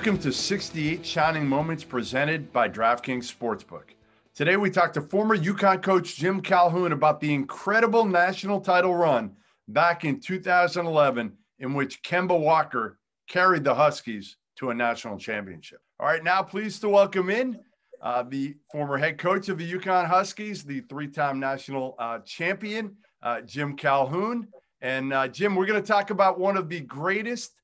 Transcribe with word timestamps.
Welcome 0.00 0.16
to 0.20 0.32
68 0.32 1.04
Shining 1.04 1.46
Moments 1.46 1.84
presented 1.84 2.50
by 2.54 2.70
DraftKings 2.70 3.30
Sportsbook. 3.30 3.90
Today 4.34 4.56
we 4.56 4.70
talked 4.70 4.94
to 4.94 5.02
former 5.02 5.36
UConn 5.36 5.82
coach 5.82 6.16
Jim 6.16 6.40
Calhoun 6.40 6.92
about 6.92 7.20
the 7.20 7.34
incredible 7.34 8.06
national 8.06 8.62
title 8.62 8.94
run 8.94 9.36
back 9.68 10.06
in 10.06 10.18
2011 10.18 11.36
in 11.58 11.74
which 11.74 12.02
Kemba 12.02 12.40
Walker 12.40 12.98
carried 13.28 13.62
the 13.62 13.74
Huskies 13.74 14.38
to 14.56 14.70
a 14.70 14.74
national 14.74 15.18
championship. 15.18 15.80
All 15.98 16.06
right, 16.06 16.24
now 16.24 16.42
pleased 16.42 16.80
to 16.80 16.88
welcome 16.88 17.28
in 17.28 17.60
uh, 18.00 18.22
the 18.22 18.54
former 18.72 18.96
head 18.96 19.18
coach 19.18 19.50
of 19.50 19.58
the 19.58 19.70
UConn 19.70 20.06
Huskies, 20.06 20.64
the 20.64 20.80
three-time 20.80 21.38
national 21.38 21.94
uh, 21.98 22.20
champion, 22.20 22.96
uh, 23.22 23.42
Jim 23.42 23.76
Calhoun. 23.76 24.48
And 24.80 25.12
uh, 25.12 25.28
Jim, 25.28 25.54
we're 25.54 25.66
going 25.66 25.82
to 25.82 25.86
talk 25.86 26.08
about 26.08 26.40
one 26.40 26.56
of 26.56 26.70
the 26.70 26.80
greatest 26.80 27.59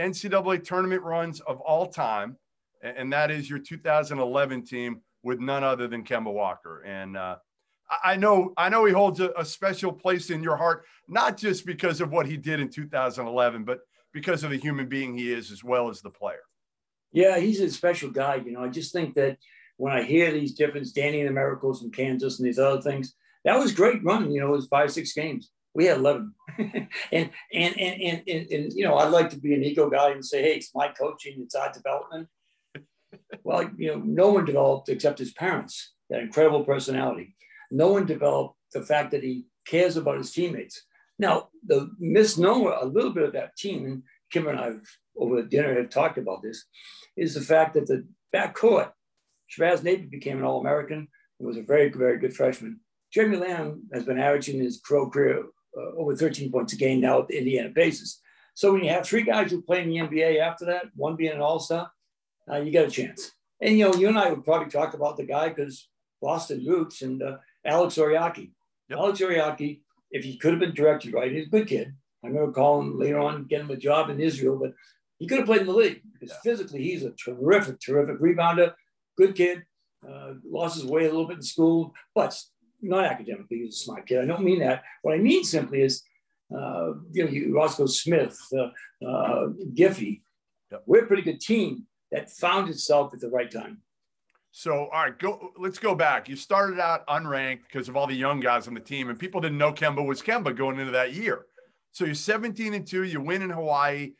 NCAA 0.00 0.64
tournament 0.64 1.02
runs 1.02 1.40
of 1.40 1.60
all 1.60 1.86
time, 1.86 2.36
and 2.82 3.12
that 3.12 3.30
is 3.30 3.48
your 3.48 3.58
2011 3.58 4.64
team 4.64 5.00
with 5.22 5.40
none 5.40 5.64
other 5.64 5.86
than 5.86 6.04
Kemba 6.04 6.32
Walker. 6.32 6.82
And 6.82 7.16
uh, 7.16 7.36
I 8.02 8.16
know, 8.16 8.52
I 8.56 8.68
know 8.68 8.84
he 8.84 8.92
holds 8.92 9.20
a, 9.20 9.32
a, 9.36 9.44
special 9.44 9.92
place 9.92 10.30
in 10.30 10.42
your 10.42 10.56
heart, 10.56 10.84
not 11.08 11.36
just 11.36 11.66
because 11.66 12.00
of 12.00 12.10
what 12.10 12.26
he 12.26 12.36
did 12.36 12.60
in 12.60 12.68
2011, 12.68 13.64
but 13.64 13.80
because 14.12 14.44
of 14.44 14.50
the 14.50 14.56
human 14.56 14.88
being 14.88 15.16
he 15.16 15.32
is 15.32 15.50
as 15.50 15.62
well 15.62 15.90
as 15.90 16.00
the 16.00 16.10
player. 16.10 16.42
Yeah, 17.12 17.38
he's 17.38 17.60
a 17.60 17.68
special 17.68 18.10
guy. 18.10 18.36
You 18.36 18.52
know, 18.52 18.64
I 18.64 18.68
just 18.68 18.92
think 18.92 19.14
that 19.16 19.38
when 19.76 19.92
I 19.92 20.02
hear 20.02 20.32
these 20.32 20.54
different 20.54 20.86
Danny 20.94 21.20
and 21.20 21.28
the 21.28 21.32
Miracles 21.32 21.80
from 21.80 21.90
Kansas 21.90 22.38
and 22.38 22.46
these 22.46 22.58
other 22.58 22.80
things, 22.80 23.14
that 23.44 23.58
was 23.58 23.72
great 23.72 24.04
running. 24.04 24.30
You 24.30 24.40
know, 24.40 24.48
it 24.48 24.56
was 24.56 24.66
five, 24.66 24.92
six 24.92 25.12
games. 25.12 25.50
We 25.74 25.86
had 25.86 25.98
11. 25.98 26.34
and, 26.58 26.88
and, 27.12 27.30
and, 27.52 27.80
and, 27.80 28.22
and, 28.26 28.50
and, 28.50 28.72
you 28.72 28.84
know, 28.84 28.96
I'd 28.96 29.12
like 29.12 29.30
to 29.30 29.38
be 29.38 29.54
an 29.54 29.62
ego 29.62 29.88
guy 29.88 30.10
and 30.10 30.24
say, 30.24 30.42
hey, 30.42 30.54
it's 30.54 30.74
my 30.74 30.88
coaching, 30.88 31.40
it's 31.40 31.54
our 31.54 31.72
development. 31.72 32.28
well, 33.44 33.68
you 33.76 33.88
know, 33.88 34.02
no 34.04 34.30
one 34.32 34.44
developed 34.44 34.88
except 34.88 35.18
his 35.18 35.32
parents, 35.32 35.92
that 36.10 36.20
incredible 36.20 36.64
personality. 36.64 37.36
No 37.70 37.92
one 37.92 38.06
developed 38.06 38.56
the 38.72 38.82
fact 38.82 39.12
that 39.12 39.22
he 39.22 39.46
cares 39.66 39.96
about 39.96 40.18
his 40.18 40.32
teammates. 40.32 40.82
Now, 41.18 41.48
the 41.66 41.90
misnomer, 41.98 42.72
a 42.72 42.86
little 42.86 43.12
bit 43.12 43.24
of 43.24 43.32
that 43.34 43.56
team, 43.56 43.84
and 43.84 44.02
Kim 44.32 44.48
and 44.48 44.58
I 44.58 44.72
over 45.16 45.42
dinner 45.42 45.74
have 45.74 45.90
talked 45.90 46.18
about 46.18 46.42
this, 46.42 46.64
is 47.16 47.34
the 47.34 47.40
fact 47.40 47.74
that 47.74 47.86
the 47.86 48.06
backcourt, 48.34 48.90
Shabazz 49.50 49.82
Napier 49.82 50.08
became 50.10 50.38
an 50.38 50.44
All 50.44 50.60
American. 50.60 51.08
He 51.38 51.44
was 51.44 51.56
a 51.56 51.62
very, 51.62 51.90
very 51.90 52.18
good 52.18 52.34
freshman. 52.34 52.80
Jeremy 53.12 53.36
Lamb 53.38 53.82
has 53.92 54.04
been 54.04 54.18
averaging 54.18 54.60
his 54.60 54.78
pro 54.78 55.10
career 55.10 55.44
uh, 55.76 55.96
over 55.96 56.16
13 56.16 56.50
points 56.50 56.72
a 56.72 56.76
game 56.76 57.00
now 57.00 57.20
at 57.20 57.28
the 57.28 57.38
Indiana 57.38 57.70
Pacers. 57.70 58.20
So 58.54 58.72
when 58.72 58.84
you 58.84 58.90
have 58.90 59.06
three 59.06 59.22
guys 59.22 59.50
who 59.50 59.62
play 59.62 59.82
in 59.82 59.88
the 59.88 59.96
NBA 59.96 60.40
after 60.40 60.66
that, 60.66 60.86
one 60.94 61.16
being 61.16 61.32
an 61.32 61.40
All 61.40 61.60
Star, 61.60 61.90
uh, 62.50 62.56
you 62.56 62.72
got 62.72 62.88
a 62.88 62.90
chance. 62.90 63.32
And 63.60 63.78
you 63.78 63.84
know, 63.84 63.94
you 63.94 64.08
and 64.08 64.18
I 64.18 64.30
would 64.30 64.44
probably 64.44 64.70
talk 64.70 64.94
about 64.94 65.16
the 65.16 65.24
guy 65.24 65.48
because 65.48 65.88
Boston 66.20 66.64
roots 66.66 67.02
and 67.02 67.22
uh, 67.22 67.38
Alex 67.64 67.96
Oriakhi. 67.96 68.50
Yep. 68.88 68.98
Alex 68.98 69.20
Oriakhi, 69.20 69.80
if 70.10 70.24
he 70.24 70.36
could 70.36 70.52
have 70.52 70.60
been 70.60 70.74
directed 70.74 71.12
right, 71.12 71.30
he's 71.30 71.46
a 71.46 71.50
good 71.50 71.68
kid. 71.68 71.94
I 72.22 72.28
remember 72.28 72.52
calling 72.52 72.98
later 72.98 73.18
on, 73.18 73.44
getting 73.44 73.66
him 73.66 73.76
a 73.76 73.76
job 73.76 74.10
in 74.10 74.20
Israel, 74.20 74.58
but 74.58 74.74
he 75.18 75.26
could 75.26 75.38
have 75.38 75.46
played 75.46 75.62
in 75.62 75.66
the 75.66 75.72
league 75.72 76.02
because 76.12 76.34
yeah. 76.34 76.40
physically 76.42 76.82
he's 76.82 77.04
a 77.04 77.12
terrific, 77.12 77.80
terrific 77.80 78.20
rebounder, 78.20 78.74
good 79.16 79.34
kid. 79.34 79.62
Uh, 80.06 80.32
lost 80.50 80.80
his 80.80 80.86
way 80.86 81.04
a 81.04 81.10
little 81.10 81.28
bit 81.28 81.36
in 81.36 81.42
school, 81.42 81.92
but 82.14 82.38
not 82.82 83.04
academically, 83.04 83.58
he's 83.58 83.74
a 83.74 83.78
smart 83.78 84.06
kid. 84.06 84.20
I 84.20 84.26
don't 84.26 84.42
mean 84.42 84.60
that. 84.60 84.82
What 85.02 85.14
I 85.14 85.18
mean 85.18 85.44
simply 85.44 85.82
is, 85.82 86.02
uh, 86.54 86.92
you 87.12 87.24
know, 87.24 87.30
you, 87.30 87.54
Roscoe 87.54 87.86
Smith, 87.86 88.38
uh, 88.52 89.06
uh, 89.06 89.48
Giffey, 89.74 90.22
yep. 90.70 90.82
we're 90.86 91.04
a 91.04 91.06
pretty 91.06 91.22
good 91.22 91.40
team 91.40 91.86
that 92.10 92.30
found 92.30 92.68
itself 92.68 93.14
at 93.14 93.20
the 93.20 93.28
right 93.28 93.50
time. 93.50 93.82
So, 94.52 94.88
all 94.92 95.04
right, 95.04 95.16
go. 95.16 95.52
Let's 95.56 95.78
go 95.78 95.94
back. 95.94 96.28
You 96.28 96.34
started 96.34 96.80
out 96.80 97.06
unranked 97.06 97.60
because 97.70 97.88
of 97.88 97.96
all 97.96 98.08
the 98.08 98.14
young 98.14 98.40
guys 98.40 98.66
on 98.66 98.74
the 98.74 98.80
team, 98.80 99.08
and 99.08 99.18
people 99.18 99.40
didn't 99.40 99.58
know 99.58 99.72
Kemba 99.72 100.04
was 100.04 100.22
Kemba 100.22 100.56
going 100.56 100.80
into 100.80 100.90
that 100.92 101.12
year. 101.12 101.46
So 101.92 102.04
you're 102.04 102.14
17 102.14 102.74
and 102.74 102.86
two. 102.86 103.04
You 103.04 103.20
win 103.20 103.42
in 103.42 103.50
Hawaii, 103.50 104.14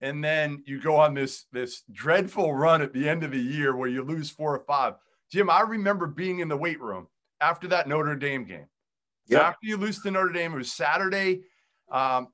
and 0.00 0.22
then 0.22 0.64
you 0.66 0.80
go 0.80 0.96
on 0.96 1.14
this 1.14 1.44
this 1.52 1.82
dreadful 1.92 2.54
run 2.54 2.82
at 2.82 2.92
the 2.92 3.08
end 3.08 3.22
of 3.22 3.30
the 3.30 3.40
year 3.40 3.76
where 3.76 3.88
you 3.88 4.02
lose 4.02 4.30
four 4.30 4.54
or 4.54 4.64
five. 4.64 4.94
Jim, 5.30 5.48
I 5.48 5.60
remember 5.60 6.08
being 6.08 6.40
in 6.40 6.48
the 6.48 6.56
weight 6.56 6.80
room 6.80 7.06
after 7.40 7.68
that 7.68 7.88
Notre 7.88 8.16
Dame 8.16 8.44
game. 8.44 8.66
Yep. 9.28 9.42
After 9.42 9.66
you 9.66 9.76
lose 9.76 10.00
to 10.02 10.10
Notre 10.10 10.32
Dame, 10.32 10.54
it 10.54 10.56
was 10.56 10.72
Saturday 10.72 11.42
um, 11.90 12.28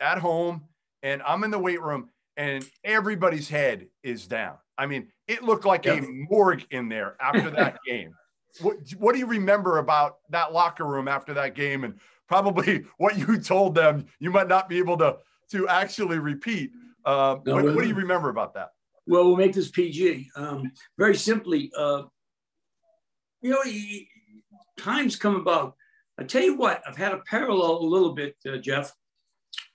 at 0.00 0.18
home, 0.18 0.62
and 1.02 1.22
I'm 1.22 1.44
in 1.44 1.50
the 1.50 1.58
weight 1.58 1.82
room, 1.82 2.08
and 2.36 2.66
everybody's 2.84 3.48
head 3.48 3.86
is 4.02 4.26
down. 4.26 4.56
I 4.78 4.86
mean, 4.86 5.08
it 5.28 5.42
looked 5.42 5.66
like 5.66 5.84
yep. 5.84 6.02
a 6.02 6.06
morgue 6.06 6.64
in 6.70 6.88
there 6.88 7.16
after 7.20 7.50
that 7.50 7.78
game. 7.86 8.14
What, 8.62 8.76
what 8.98 9.12
do 9.12 9.18
you 9.18 9.26
remember 9.26 9.78
about 9.78 10.16
that 10.30 10.52
locker 10.52 10.86
room 10.86 11.08
after 11.08 11.34
that 11.34 11.54
game, 11.54 11.84
and 11.84 12.00
probably 12.26 12.84
what 12.96 13.18
you 13.18 13.38
told 13.38 13.74
them? 13.74 14.06
You 14.18 14.30
might 14.30 14.48
not 14.48 14.68
be 14.68 14.78
able 14.78 14.96
to 14.98 15.18
to 15.52 15.68
actually 15.68 16.18
repeat. 16.18 16.70
Uh, 17.04 17.36
no, 17.44 17.54
what, 17.56 17.64
what, 17.64 17.82
do 17.82 17.88
you 17.88 17.94
remember 17.94 18.30
about 18.30 18.54
that? 18.54 18.70
Well, 19.06 19.26
we'll 19.26 19.36
make 19.36 19.52
this 19.52 19.70
PG. 19.70 20.30
Um, 20.36 20.70
very 20.96 21.16
simply, 21.16 21.70
uh, 21.76 22.02
you 23.42 23.50
know, 23.50 23.62
times 24.80 25.16
come 25.16 25.36
about. 25.36 25.74
I 26.18 26.24
tell 26.24 26.42
you 26.42 26.56
what, 26.56 26.82
I've 26.86 26.96
had 26.96 27.12
a 27.12 27.22
parallel 27.28 27.78
a 27.78 27.82
little 27.82 28.14
bit, 28.14 28.36
uh, 28.46 28.56
Jeff. 28.58 28.92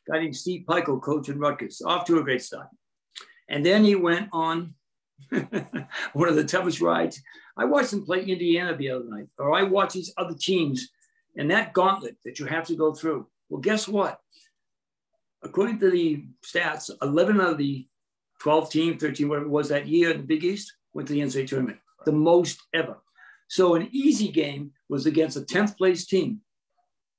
Guy 0.10 0.20
named 0.20 0.36
Steve 0.36 0.66
Pikiell, 0.68 1.02
coach 1.02 1.30
in 1.30 1.40
Rutgers, 1.40 1.82
off 1.84 2.06
to 2.06 2.20
a 2.20 2.24
great 2.24 2.44
start. 2.44 2.68
And 3.50 3.66
then 3.66 3.84
he 3.84 3.96
went 3.96 4.30
on 4.32 4.76
one 6.14 6.30
of 6.30 6.36
the 6.36 6.44
toughest 6.44 6.82
rides. 6.82 7.22
I 7.58 7.66
watched 7.66 7.94
him 7.94 8.06
play 8.06 8.24
Indiana 8.24 8.76
the 8.76 8.92
other 8.92 9.06
night, 9.06 9.28
or 9.40 9.54
I 9.54 9.64
watched 9.64 9.94
these 9.94 10.14
other 10.18 10.36
teams 10.40 10.90
and 11.38 11.52
that 11.52 11.74
gauntlet 11.74 12.18
that 12.24 12.40
you 12.40 12.46
have 12.46 12.66
to 12.68 12.76
go 12.76 12.94
through. 12.94 13.28
Well, 13.50 13.62
guess 13.62 13.88
what? 13.88 14.20
According 15.44 15.80
to 15.80 15.92
the 15.92 16.26
stats, 16.46 16.90
11 17.02 17.40
of 17.40 17.58
the 17.58 17.88
12 18.42 18.70
teams, 18.70 19.02
13, 19.02 19.30
whatever 19.30 19.46
it 19.46 19.50
was 19.50 19.70
that 19.70 19.88
year 19.88 20.12
in 20.12 20.18
the 20.18 20.24
Big 20.24 20.44
East, 20.44 20.74
went 20.94 21.08
to 21.08 21.14
the 21.14 21.22
NCAA 21.22 21.48
tournament, 21.48 21.80
the 22.06 22.12
most 22.12 22.60
ever. 22.74 22.98
So 23.48 23.76
an 23.76 23.90
easy 23.92 24.30
game 24.30 24.72
was 24.90 25.06
against 25.06 25.38
a 25.38 25.42
10th 25.42 25.78
place 25.78 26.06
team 26.06 26.42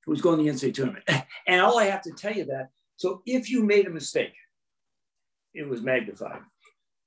who 0.05 0.11
was 0.11 0.21
going 0.21 0.37
to 0.37 0.43
the 0.43 0.49
NCAA 0.49 0.73
tournament. 0.73 1.05
And 1.47 1.61
all 1.61 1.79
I 1.79 1.85
have 1.85 2.01
to 2.01 2.11
tell 2.11 2.33
you 2.33 2.43
that, 2.45 2.69
so 2.97 3.21
if 3.25 3.49
you 3.49 3.63
made 3.63 3.87
a 3.87 3.89
mistake, 3.89 4.33
it 5.53 5.67
was 5.67 5.81
magnified. 5.81 6.41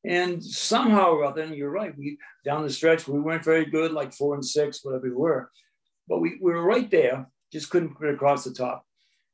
And 0.02 0.42
somehow 0.42 1.10
or 1.10 1.24
other, 1.24 1.42
and 1.42 1.54
you're 1.54 1.70
right, 1.70 1.96
we 1.96 2.16
down 2.42 2.62
the 2.62 2.70
stretch, 2.70 3.06
we 3.06 3.20
weren't 3.20 3.44
very 3.44 3.66
good, 3.66 3.92
like 3.92 4.14
four 4.14 4.34
and 4.34 4.44
six, 4.44 4.82
whatever 4.82 5.04
we 5.04 5.10
were. 5.10 5.50
But 6.08 6.20
we, 6.20 6.38
we 6.40 6.52
were 6.52 6.64
right 6.64 6.90
there, 6.90 7.26
just 7.52 7.68
couldn't 7.68 7.96
put 7.96 8.08
it 8.08 8.14
across 8.14 8.44
the 8.44 8.52
top. 8.52 8.86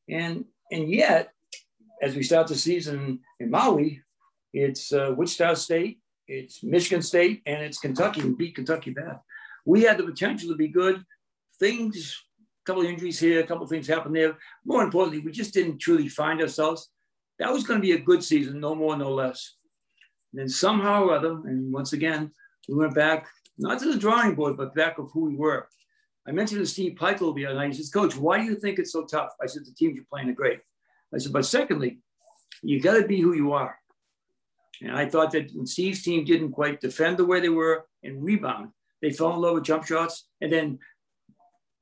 And 0.08 0.44
and 0.72 0.90
yet, 0.90 1.30
as 2.02 2.16
we 2.16 2.24
start 2.24 2.48
the 2.48 2.56
season 2.56 3.20
in 3.38 3.48
Maui, 3.48 4.02
it's 4.52 4.92
uh, 4.92 5.14
Wichita 5.16 5.54
State, 5.54 6.00
it's 6.26 6.64
Michigan 6.64 7.02
State, 7.02 7.42
and 7.46 7.62
it's 7.62 7.78
Kentucky. 7.78 8.22
We 8.22 8.34
beat 8.34 8.56
Kentucky 8.56 8.90
bad 8.90 9.20
we 9.66 9.82
had 9.82 9.98
the 9.98 10.04
potential 10.04 10.48
to 10.48 10.56
be 10.56 10.68
good. 10.68 11.04
Things, 11.58 12.24
a 12.38 12.64
couple 12.64 12.82
of 12.82 12.88
injuries 12.88 13.18
here, 13.18 13.40
a 13.40 13.46
couple 13.46 13.64
of 13.64 13.70
things 13.70 13.86
happened 13.86 14.16
there. 14.16 14.36
More 14.64 14.82
importantly, 14.82 15.20
we 15.20 15.32
just 15.32 15.54
didn't 15.54 15.78
truly 15.78 16.08
find 16.08 16.40
ourselves. 16.40 16.90
That 17.38 17.52
was 17.52 17.64
going 17.64 17.80
to 17.80 17.86
be 17.86 17.92
a 17.92 17.98
good 17.98 18.22
season, 18.24 18.60
no 18.60 18.74
more, 18.74 18.96
no 18.96 19.12
less. 19.12 19.56
And 20.32 20.40
then 20.40 20.48
somehow 20.48 21.04
or 21.04 21.14
other, 21.14 21.32
and 21.44 21.72
once 21.72 21.92
again, 21.92 22.32
we 22.68 22.74
went 22.74 22.94
back, 22.94 23.26
not 23.58 23.78
to 23.80 23.92
the 23.92 23.98
drawing 23.98 24.34
board, 24.34 24.56
but 24.56 24.74
back 24.74 24.98
of 24.98 25.10
who 25.12 25.26
we 25.26 25.36
were. 25.36 25.68
I 26.26 26.32
mentioned 26.32 26.60
to 26.60 26.66
Steve 26.66 26.96
Pikiell 26.98 27.34
the 27.34 27.46
other 27.46 27.54
night. 27.54 27.68
He 27.68 27.76
says, 27.76 27.90
Coach, 27.90 28.16
why 28.16 28.38
do 28.38 28.44
you 28.44 28.56
think 28.56 28.78
it's 28.78 28.92
so 28.92 29.04
tough? 29.04 29.30
I 29.40 29.46
said, 29.46 29.64
the 29.64 29.72
teams 29.72 29.94
you're 29.94 30.04
playing 30.10 30.28
are 30.28 30.34
great. 30.34 30.60
I 31.14 31.18
said, 31.18 31.32
but 31.32 31.46
secondly, 31.46 32.00
you 32.62 32.80
got 32.80 32.94
to 32.94 33.06
be 33.06 33.20
who 33.20 33.34
you 33.34 33.52
are. 33.52 33.78
And 34.82 34.92
I 34.92 35.08
thought 35.08 35.30
that 35.32 35.50
when 35.54 35.66
Steve's 35.66 36.02
team 36.02 36.24
didn't 36.24 36.52
quite 36.52 36.80
defend 36.80 37.16
the 37.16 37.24
way 37.24 37.40
they 37.40 37.48
were 37.48 37.86
and 38.02 38.22
rebound, 38.22 38.70
they 39.00 39.10
fell 39.10 39.34
in 39.34 39.40
love 39.40 39.54
with 39.54 39.64
jump 39.64 39.86
shots 39.86 40.26
and 40.40 40.52
then 40.52 40.78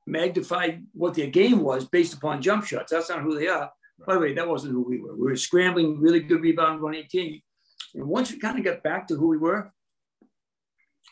magnified 0.05 0.85
what 0.93 1.13
their 1.13 1.27
game 1.27 1.61
was 1.61 1.87
based 1.87 2.13
upon 2.13 2.41
jump 2.41 2.65
shots. 2.65 2.91
That's 2.91 3.09
not 3.09 3.21
who 3.21 3.37
they 3.37 3.47
are. 3.47 3.71
Right. 3.99 4.07
By 4.07 4.13
the 4.13 4.19
way, 4.19 4.33
that 4.33 4.47
wasn't 4.47 4.73
who 4.73 4.83
we 4.83 4.99
were. 4.99 5.15
We 5.15 5.23
were 5.23 5.35
scrambling, 5.35 5.99
really 5.99 6.19
good 6.19 6.41
rebound, 6.41 6.81
118. 6.81 7.41
And 7.95 8.05
once 8.05 8.31
we 8.31 8.39
kind 8.39 8.57
of 8.57 8.65
got 8.65 8.83
back 8.83 9.07
to 9.07 9.15
who 9.15 9.27
we 9.27 9.37
were, 9.37 9.71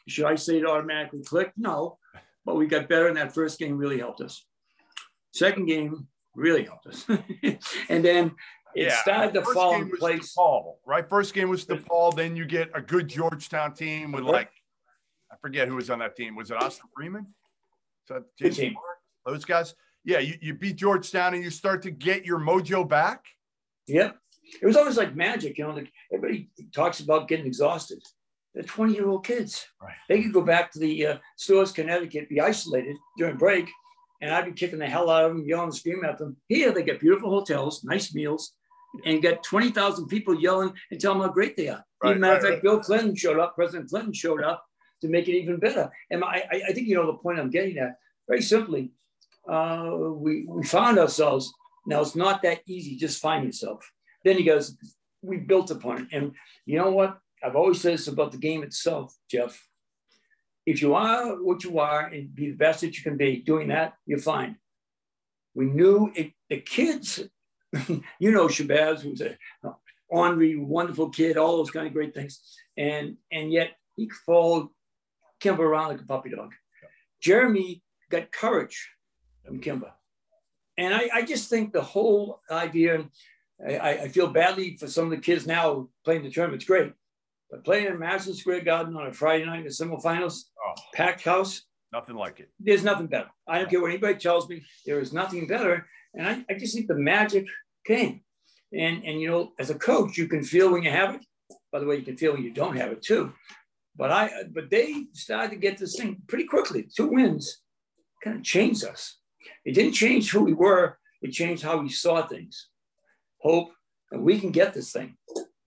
should 0.07 0.25
I 0.25 0.35
say 0.35 0.57
it 0.57 0.65
automatically 0.65 1.23
clicked? 1.23 1.57
No, 1.57 1.97
but 2.45 2.55
we 2.55 2.67
got 2.67 2.89
better, 2.89 3.07
and 3.07 3.17
that 3.17 3.33
first 3.33 3.57
game 3.57 3.77
really 3.77 3.99
helped 3.99 4.21
us. 4.21 4.45
Second 5.31 5.65
game 5.65 6.07
really 6.35 6.65
helped 6.65 6.87
us. 6.87 7.05
and 7.89 8.03
then 8.03 8.35
it 8.75 8.87
yeah. 8.87 9.01
started 9.01 9.33
to 9.35 9.41
fall 9.41 9.75
in 9.75 9.89
place. 9.97 10.35
DePaul, 10.35 10.75
right? 10.85 11.07
First 11.07 11.33
game 11.33 11.49
was 11.49 11.65
DePaul. 11.65 12.15
Then 12.15 12.35
you 12.35 12.45
get 12.45 12.69
a 12.73 12.81
good 12.81 13.07
Georgetown 13.07 13.73
team 13.73 14.11
with 14.11 14.23
like 14.23 14.51
I 15.31 15.35
forget 15.41 15.67
who 15.67 15.75
was 15.75 15.89
on 15.89 15.99
that 15.99 16.15
team. 16.15 16.35
Was 16.35 16.51
it 16.51 16.61
Austin 16.61 16.89
Freeman? 16.95 17.27
So 18.05 18.23
Jason 18.39 18.75
those 19.25 19.45
guys. 19.45 19.75
Yeah, 20.05 20.19
you, 20.19 20.35
you 20.41 20.53
beat 20.53 20.75
Georgetown 20.75 21.33
and 21.33 21.43
you 21.43 21.49
start 21.49 21.81
to 21.83 21.91
get 21.91 22.25
your 22.25 22.39
mojo 22.39 22.87
back. 22.87 23.23
Yep. 23.87 24.17
it 24.61 24.65
was 24.65 24.75
always 24.75 24.97
like 24.97 25.15
magic, 25.15 25.57
you 25.57 25.65
know. 25.65 25.73
Like 25.73 25.91
everybody 26.13 26.49
talks 26.75 26.99
about 26.99 27.27
getting 27.27 27.45
exhausted. 27.45 27.99
They're 28.53 28.63
20 28.63 28.93
year 28.93 29.07
old 29.07 29.25
kids. 29.25 29.65
Right. 29.81 29.95
They 30.09 30.21
could 30.21 30.33
go 30.33 30.41
back 30.41 30.71
to 30.73 30.79
the 30.79 31.07
uh, 31.07 31.17
Storrs, 31.37 31.71
Connecticut, 31.71 32.29
be 32.29 32.41
isolated 32.41 32.97
during 33.17 33.37
break, 33.37 33.69
and 34.21 34.31
I'd 34.31 34.45
be 34.45 34.51
kicking 34.51 34.79
the 34.79 34.87
hell 34.87 35.09
out 35.09 35.25
of 35.25 35.35
them, 35.35 35.45
yelling, 35.47 35.71
screaming 35.71 36.09
at 36.09 36.17
them. 36.17 36.37
Here, 36.49 36.71
they 36.71 36.83
get 36.83 36.99
beautiful 36.99 37.29
hotels, 37.29 37.83
nice 37.83 38.13
meals, 38.13 38.53
and 39.05 39.21
get 39.21 39.43
20,000 39.43 40.07
people 40.07 40.39
yelling 40.39 40.73
and 40.91 40.99
telling 40.99 41.19
them 41.19 41.29
how 41.29 41.33
great 41.33 41.55
they 41.55 41.69
are. 41.69 41.83
Right, 42.03 42.11
Even 42.11 42.21
matter 42.21 42.37
of 42.37 42.43
fact. 42.43 42.63
Bill 42.63 42.79
Clinton 42.79 43.15
showed 43.15 43.39
up, 43.39 43.55
President 43.55 43.89
Clinton 43.89 44.13
showed 44.13 44.43
up 44.43 44.63
to 45.03 45.09
make 45.09 45.27
it 45.27 45.37
even 45.37 45.57
better. 45.57 45.91
And 46.09 46.23
I, 46.23 46.45
I 46.69 46.73
think 46.73 46.87
you 46.87 46.95
know 46.95 47.05
the 47.05 47.17
point 47.17 47.39
I'm 47.39 47.49
getting 47.49 47.77
at. 47.77 47.97
Very 48.27 48.41
simply, 48.41 48.91
uh, 49.47 49.91
we, 49.91 50.45
we 50.47 50.63
found 50.63 50.97
ourselves. 50.97 51.53
Now, 51.85 52.01
it's 52.01 52.15
not 52.15 52.41
that 52.43 52.61
easy, 52.65 52.95
just 52.95 53.21
find 53.21 53.45
yourself. 53.45 53.91
Then 54.23 54.37
he 54.37 54.43
goes, 54.43 54.77
we 55.21 55.37
built 55.37 55.71
upon 55.71 56.03
it. 56.03 56.07
And 56.13 56.31
you 56.65 56.77
know 56.77 56.91
what? 56.91 57.17
I've 57.43 57.57
always 57.57 57.81
said 57.81 57.93
this 57.93 58.07
about 58.07 58.31
the 58.31 58.37
game 58.37 58.63
itself, 58.63 59.13
Jeff. 59.29 59.61
If 60.65 60.81
you 60.81 60.95
are 60.95 61.43
what 61.43 61.65
you 61.65 61.79
are 61.79 62.05
and 62.05 62.33
be 62.33 62.51
the 62.51 62.55
best 62.55 62.81
that 62.81 62.95
you 62.95 63.03
can 63.03 63.17
be, 63.17 63.41
doing 63.41 63.67
that, 63.67 63.95
you're 64.05 64.19
fine. 64.19 64.55
We 65.53 65.65
knew 65.65 66.11
it, 66.15 66.31
the 66.49 66.61
kids, 66.61 67.19
you 68.19 68.31
know, 68.31 68.47
Shabazz, 68.47 69.01
who's 69.01 69.21
a 69.21 69.37
ornery, 70.07 70.55
wonderful 70.55 71.09
kid, 71.09 71.35
all 71.35 71.57
those 71.57 71.71
kind 71.71 71.87
of 71.87 71.93
great 71.93 72.13
things. 72.13 72.39
And, 72.77 73.17
and 73.29 73.51
yet 73.51 73.71
he 73.97 74.09
followed 74.25 74.69
Kemba 75.43 75.59
around 75.59 75.89
like 75.89 76.01
a 76.01 76.05
puppy 76.05 76.29
dog. 76.29 76.53
Jeremy 77.21 77.81
got 78.09 78.31
courage 78.31 78.89
from 79.45 79.59
Kemba. 79.59 79.91
And 80.77 80.93
I, 80.93 81.09
I, 81.13 81.21
just 81.23 81.49
think 81.49 81.71
the 81.71 81.81
whole 81.81 82.41
idea, 82.49 83.05
I, 83.65 83.97
I, 83.97 84.07
feel 84.07 84.27
badly 84.27 84.75
for 84.77 84.87
some 84.87 85.05
of 85.05 85.11
the 85.11 85.17
kids 85.17 85.45
now 85.45 85.89
playing 86.03 86.23
the 86.23 86.31
tournament. 86.31 86.61
It's 86.61 86.67
great. 86.67 86.93
But 87.51 87.63
playing 87.63 87.87
in 87.87 87.99
Madison 87.99 88.33
Square 88.33 88.61
Garden 88.61 88.95
on 88.95 89.05
a 89.05 89.13
Friday 89.13 89.45
night 89.45 89.59
in 89.59 89.65
the 89.65 89.69
semifinals, 89.69 90.45
oh, 90.65 90.73
packed 90.95 91.23
house. 91.23 91.61
Nothing 91.91 92.15
like 92.15 92.39
it. 92.39 92.49
There's 92.59 92.83
nothing 92.83 93.05
better. 93.05 93.29
I 93.47 93.59
don't 93.59 93.69
care 93.69 93.79
what 93.79 93.91
anybody 93.91 94.15
tells 94.15 94.49
me. 94.49 94.63
There 94.85 94.99
is 94.99 95.13
nothing 95.13 95.45
better. 95.45 95.85
And 96.15 96.27
I, 96.27 96.43
I 96.49 96.57
just 96.57 96.73
think 96.73 96.87
the 96.87 96.95
magic 96.95 97.45
came. 97.85 98.21
And, 98.71 99.03
and, 99.05 99.21
you 99.21 99.29
know, 99.29 99.51
as 99.59 99.69
a 99.69 99.75
coach, 99.75 100.17
you 100.17 100.27
can 100.27 100.43
feel 100.43 100.71
when 100.71 100.81
you 100.81 100.89
have 100.89 101.13
it. 101.13 101.25
By 101.71 101.79
the 101.79 101.85
way, 101.85 101.97
you 101.97 102.01
can 102.01 102.17
feel 102.17 102.33
when 102.33 102.43
you 102.43 102.51
don't 102.51 102.77
have 102.77 102.91
it 102.91 103.03
too. 103.03 103.33
But 103.95 104.11
I, 104.11 104.31
but 104.51 104.69
they 104.69 105.05
started 105.13 105.51
to 105.51 105.57
get 105.57 105.77
this 105.77 105.95
thing 105.95 106.21
pretty 106.27 106.45
quickly. 106.45 106.87
Two 106.95 107.07
wins 107.07 107.61
kind 108.23 108.37
of 108.37 108.43
changed 108.43 108.85
us. 108.85 109.17
It 109.65 109.73
didn't 109.73 109.93
change 109.93 110.31
who 110.31 110.43
we 110.43 110.53
were. 110.53 110.97
It 111.21 111.31
changed 111.31 111.63
how 111.63 111.77
we 111.77 111.89
saw 111.89 112.25
things. 112.25 112.69
Hope 113.39 113.71
that 114.11 114.21
we 114.21 114.39
can 114.39 114.51
get 114.51 114.73
this 114.73 114.91
thing. 114.91 115.15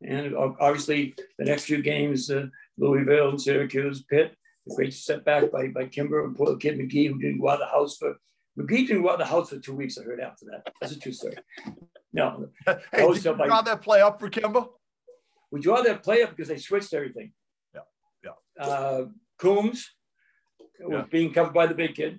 And 0.03 0.37
obviously, 0.37 1.15
the 1.39 1.45
next 1.45 1.65
few 1.65 1.83
games, 1.83 2.31
uh, 2.31 2.47
Louisville, 2.79 3.39
Syracuse, 3.39 4.03
Pitt, 4.03 4.37
a 4.71 4.75
great 4.75 4.93
setback 4.93 5.51
by, 5.51 5.69
by 5.69 5.85
Kemba 5.85 6.25
and 6.25 6.37
poor 6.37 6.57
kid 6.57 6.79
McGhee, 6.79 7.09
who 7.09 7.19
didn't 7.19 7.41
go 7.41 7.49
out 7.49 7.61
of 7.61 7.61
the 7.61 7.67
house 7.67 7.97
for 7.97 8.17
McGhee 8.59 8.87
didn't 8.87 9.03
go 9.03 9.11
out 9.11 9.15
of 9.15 9.19
the 9.21 9.27
house 9.27 9.51
for 9.51 9.59
two 9.59 9.75
weeks. 9.75 9.99
I 9.99 10.05
heard 10.05 10.21
after 10.21 10.47
that. 10.47 10.73
That's 10.81 10.95
a 10.95 10.99
true 10.99 11.13
story. 11.13 11.37
No, 12.13 12.49
hey, 12.67 12.79
did 12.93 13.25
you 13.25 13.35
draw 13.35 13.63
that 13.63 13.83
play 13.83 14.01
up 14.01 14.19
for 14.19 14.31
Kemba? 14.31 14.69
We 15.51 15.61
draw 15.61 15.83
that 15.83 16.03
play 16.03 16.23
up 16.23 16.31
because 16.31 16.49
they 16.49 16.57
switched 16.57 16.95
everything. 16.95 17.33
Yeah, 18.27 18.67
yeah. 18.67 18.73
Uh, 18.73 19.07
Coombs 19.39 19.91
yeah. 20.81 20.87
was 20.87 21.07
being 21.11 21.33
covered 21.33 21.55
by 21.55 21.67
the 21.67 21.75
big 21.75 21.95
kid, 21.95 22.19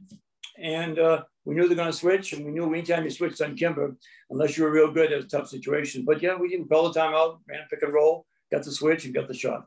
and 0.58 0.98
uh, 1.00 1.24
we 1.46 1.56
knew 1.56 1.68
they're 1.68 1.76
going 1.76 1.92
to 1.92 1.98
switch, 1.98 2.34
and 2.34 2.46
we 2.46 2.52
knew 2.52 2.72
anytime 2.74 3.04
you 3.04 3.10
switched 3.10 3.42
on 3.42 3.56
Kemba, 3.56 3.96
unless 4.30 4.58
you 4.58 4.64
were 4.64 4.72
real 4.72 4.92
good, 4.92 5.12
it 5.12 5.16
was 5.16 5.26
a 5.26 5.30
tough 5.30 5.48
situation. 5.48 6.04
But 6.06 6.22
yeah, 6.22 6.36
we 6.36 6.50
didn't 6.50 6.70
call 6.70 6.92
the 6.92 7.00
timeout, 7.00 7.40
ran 7.48 7.68
pick 7.70 7.84
and 7.84 7.94
roll, 7.94 8.26
got 8.52 8.64
the 8.64 8.72
switch, 8.72 9.06
and 9.06 9.14
got 9.14 9.28
the 9.28 9.34
shot. 9.34 9.66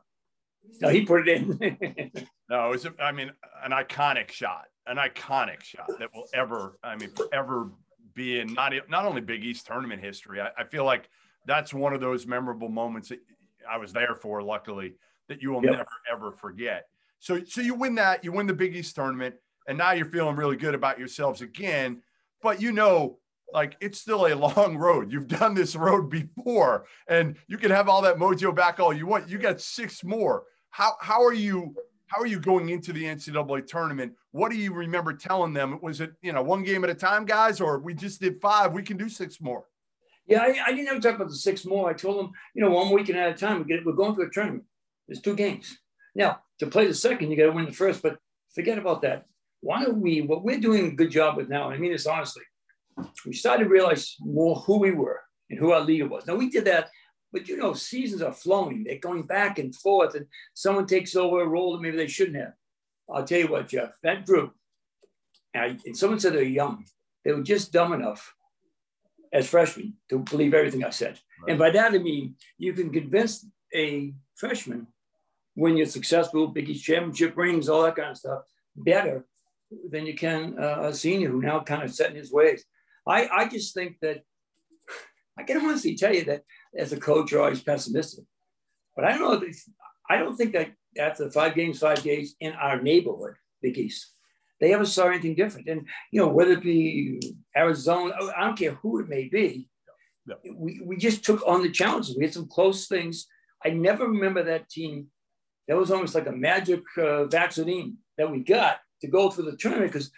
No, 0.79 0.89
he 0.89 1.05
put 1.05 1.27
it 1.27 1.41
in. 1.41 1.47
no, 2.49 2.67
it 2.67 2.71
was, 2.71 2.87
I 2.99 3.11
mean, 3.11 3.31
an 3.63 3.71
iconic 3.71 4.31
shot, 4.31 4.65
an 4.87 4.97
iconic 4.97 5.63
shot 5.63 5.89
that 5.99 6.09
will 6.13 6.27
ever, 6.33 6.77
I 6.83 6.95
mean, 6.95 7.09
forever 7.15 7.71
be 8.13 8.39
in 8.39 8.53
not, 8.53 8.73
not 8.89 9.05
only 9.05 9.21
Big 9.21 9.43
East 9.43 9.65
tournament 9.65 10.03
history. 10.03 10.41
I, 10.41 10.49
I 10.57 10.63
feel 10.65 10.85
like 10.85 11.09
that's 11.45 11.73
one 11.73 11.93
of 11.93 12.01
those 12.01 12.27
memorable 12.27 12.69
moments 12.69 13.09
that 13.09 13.19
I 13.69 13.77
was 13.77 13.93
there 13.93 14.15
for, 14.15 14.41
luckily, 14.43 14.93
that 15.31 15.41
you 15.41 15.51
will 15.51 15.63
yep. 15.63 15.71
never, 15.71 15.87
ever 16.11 16.31
forget. 16.31 16.85
So, 17.19 17.43
so 17.43 17.61
you 17.61 17.73
win 17.75 17.95
that, 17.95 18.23
you 18.23 18.31
win 18.31 18.47
the 18.47 18.53
Big 18.53 18.75
East 18.75 18.95
tournament 18.95 19.35
and 19.67 19.77
now 19.77 19.91
you're 19.91 20.05
feeling 20.05 20.35
really 20.35 20.55
good 20.55 20.75
about 20.75 20.99
yourselves 20.99 21.41
again. 21.41 22.01
But 22.41 22.61
you 22.61 22.71
know, 22.71 23.19
like 23.53 23.77
it's 23.79 23.99
still 23.99 24.27
a 24.27 24.35
long 24.55 24.77
road. 24.77 25.11
You've 25.11 25.27
done 25.27 25.53
this 25.53 25.75
road 25.75 26.09
before, 26.09 26.85
and 27.07 27.35
you 27.47 27.57
can 27.57 27.71
have 27.71 27.89
all 27.89 28.01
that 28.03 28.17
mojo 28.17 28.53
back 28.55 28.79
all 28.79 28.93
you 28.93 29.07
want. 29.07 29.29
You 29.29 29.37
got 29.37 29.61
six 29.61 30.03
more. 30.03 30.43
How 30.69 30.93
how 30.99 31.23
are 31.23 31.33
you? 31.33 31.75
How 32.07 32.21
are 32.21 32.27
you 32.27 32.41
going 32.41 32.67
into 32.67 32.91
the 32.91 33.05
NCAA 33.05 33.65
tournament? 33.65 34.11
What 34.31 34.51
do 34.51 34.57
you 34.57 34.73
remember 34.73 35.13
telling 35.13 35.53
them? 35.53 35.79
Was 35.81 36.01
it 36.01 36.11
you 36.21 36.33
know 36.33 36.41
one 36.41 36.63
game 36.63 36.83
at 36.83 36.89
a 36.89 36.95
time, 36.95 37.25
guys, 37.25 37.61
or 37.61 37.79
we 37.79 37.93
just 37.93 38.19
did 38.19 38.41
five? 38.41 38.73
We 38.73 38.83
can 38.83 38.97
do 38.97 39.07
six 39.07 39.39
more. 39.39 39.65
Yeah, 40.27 40.41
I, 40.41 40.55
I 40.67 40.71
didn't 40.73 40.87
ever 40.87 40.99
talk 40.99 41.15
about 41.15 41.29
the 41.29 41.35
six 41.35 41.65
more. 41.65 41.89
I 41.89 41.93
told 41.93 42.19
them, 42.19 42.31
you 42.53 42.61
know, 42.61 42.69
one 42.69 42.93
weekend 42.93 43.17
at 43.17 43.31
a 43.31 43.33
time. 43.33 43.59
We 43.59 43.65
get, 43.65 43.85
we're 43.85 43.93
going 43.93 44.15
to 44.15 44.21
a 44.21 44.29
tournament. 44.29 44.63
There's 45.11 45.21
two 45.21 45.35
games. 45.35 45.77
Now, 46.15 46.39
to 46.59 46.67
play 46.67 46.87
the 46.87 46.93
second, 46.93 47.29
you 47.29 47.35
got 47.35 47.47
to 47.47 47.51
win 47.51 47.65
the 47.65 47.73
first, 47.73 48.01
but 48.01 48.17
forget 48.55 48.77
about 48.77 49.01
that 49.01 49.25
why 49.61 49.83
don't 49.83 50.01
we, 50.01 50.21
what 50.21 50.43
we're 50.43 50.59
doing 50.59 50.87
a 50.87 50.95
good 50.95 51.11
job 51.11 51.37
with 51.37 51.47
now, 51.47 51.67
and 51.67 51.75
I 51.75 51.77
mean 51.77 51.91
this 51.91 52.07
honestly, 52.07 52.43
we 53.25 53.33
started 53.33 53.65
to 53.65 53.69
realize 53.69 54.15
more 54.19 54.55
who 54.55 54.79
we 54.79 54.91
were 54.91 55.21
and 55.49 55.57
who 55.57 55.71
our 55.71 55.81
leader 55.81 56.07
was. 56.07 56.25
Now 56.27 56.35
we 56.35 56.49
did 56.49 56.65
that, 56.65 56.89
but 57.31 57.47
you 57.47 57.57
know, 57.57 57.73
seasons 57.73 58.21
are 58.21 58.33
flowing, 58.33 58.83
they're 58.83 58.97
going 58.97 59.23
back 59.23 59.59
and 59.59 59.73
forth, 59.73 60.15
and 60.15 60.25
someone 60.53 60.87
takes 60.87 61.15
over 61.15 61.41
a 61.41 61.47
role 61.47 61.73
that 61.73 61.81
maybe 61.81 61.97
they 61.97 62.07
shouldn't 62.07 62.37
have. 62.37 62.53
I'll 63.09 63.23
tell 63.23 63.39
you 63.39 63.47
what, 63.47 63.69
Jeff, 63.69 63.91
that 64.03 64.25
group, 64.25 64.53
and, 65.53 65.79
and 65.85 65.95
someone 65.95 66.19
said 66.19 66.33
they're 66.33 66.43
young, 66.43 66.85
they 67.23 67.31
were 67.31 67.43
just 67.43 67.71
dumb 67.71 67.93
enough 67.93 68.33
as 69.31 69.47
freshmen 69.47 69.93
to 70.09 70.19
believe 70.19 70.53
everything 70.53 70.83
I 70.83 70.89
said. 70.89 71.19
Right. 71.43 71.51
And 71.51 71.59
by 71.59 71.69
that 71.69 71.93
I 71.93 71.99
mean 71.99 72.35
you 72.57 72.73
can 72.73 72.91
convince 72.91 73.45
a 73.73 74.13
freshman 74.35 74.87
when 75.55 75.77
you're 75.77 75.85
successful, 75.85 76.47
Big 76.47 76.69
East 76.69 76.83
championship 76.83 77.35
rings, 77.35 77.69
all 77.69 77.83
that 77.83 77.95
kind 77.95 78.11
of 78.11 78.17
stuff, 78.17 78.43
better 78.75 79.25
than 79.89 80.05
you 80.05 80.15
can 80.15 80.55
uh, 80.59 80.83
a 80.83 80.93
senior 80.93 81.29
who 81.29 81.41
now 81.41 81.61
kind 81.61 81.83
of 81.83 81.93
set 81.93 82.11
in 82.11 82.15
his 82.15 82.31
ways. 82.31 82.63
I, 83.07 83.27
I 83.27 83.47
just 83.47 83.73
think 83.73 83.97
that 84.01 84.21
I 85.37 85.43
can 85.43 85.57
honestly 85.57 85.95
tell 85.95 86.13
you 86.13 86.25
that 86.25 86.43
as 86.77 86.93
a 86.93 86.99
coach, 86.99 87.31
you're 87.31 87.41
always 87.41 87.61
pessimistic. 87.61 88.25
But 88.95 89.05
I 89.05 89.17
don't 89.17 89.41
know. 89.41 89.47
I 90.09 90.17
don't 90.17 90.35
think 90.35 90.53
that 90.53 90.71
after 90.97 91.29
five 91.31 91.55
games, 91.55 91.79
five 91.79 92.03
days 92.03 92.35
in 92.39 92.53
our 92.53 92.81
neighborhood, 92.81 93.35
Big 93.61 93.77
East, 93.77 94.13
they 94.59 94.73
ever 94.73 94.85
saw 94.85 95.07
anything 95.07 95.35
different. 95.35 95.67
And 95.67 95.87
you 96.11 96.21
know, 96.21 96.27
whether 96.27 96.51
it 96.51 96.63
be 96.63 97.19
Arizona, 97.55 98.13
I 98.35 98.45
don't 98.45 98.57
care 98.57 98.75
who 98.75 98.99
it 98.99 99.07
may 99.07 99.29
be, 99.29 99.69
we, 100.53 100.81
we 100.83 100.97
just 100.97 101.23
took 101.23 101.45
on 101.47 101.63
the 101.63 101.71
challenges. 101.71 102.15
We 102.17 102.25
had 102.25 102.33
some 102.33 102.47
close 102.47 102.87
things. 102.87 103.27
I 103.65 103.69
never 103.69 104.07
remember 104.07 104.43
that 104.43 104.69
team. 104.69 105.07
That 105.67 105.77
was 105.77 105.91
almost 105.91 106.15
like 106.15 106.27
a 106.27 106.31
magic 106.31 106.81
uh, 106.97 107.25
vaccine 107.25 107.97
that 108.17 108.29
we 108.29 108.39
got 108.39 108.79
to 109.01 109.07
go 109.07 109.29
through 109.29 109.45
the 109.45 109.57
tournament 109.57 109.91
because 109.91 110.11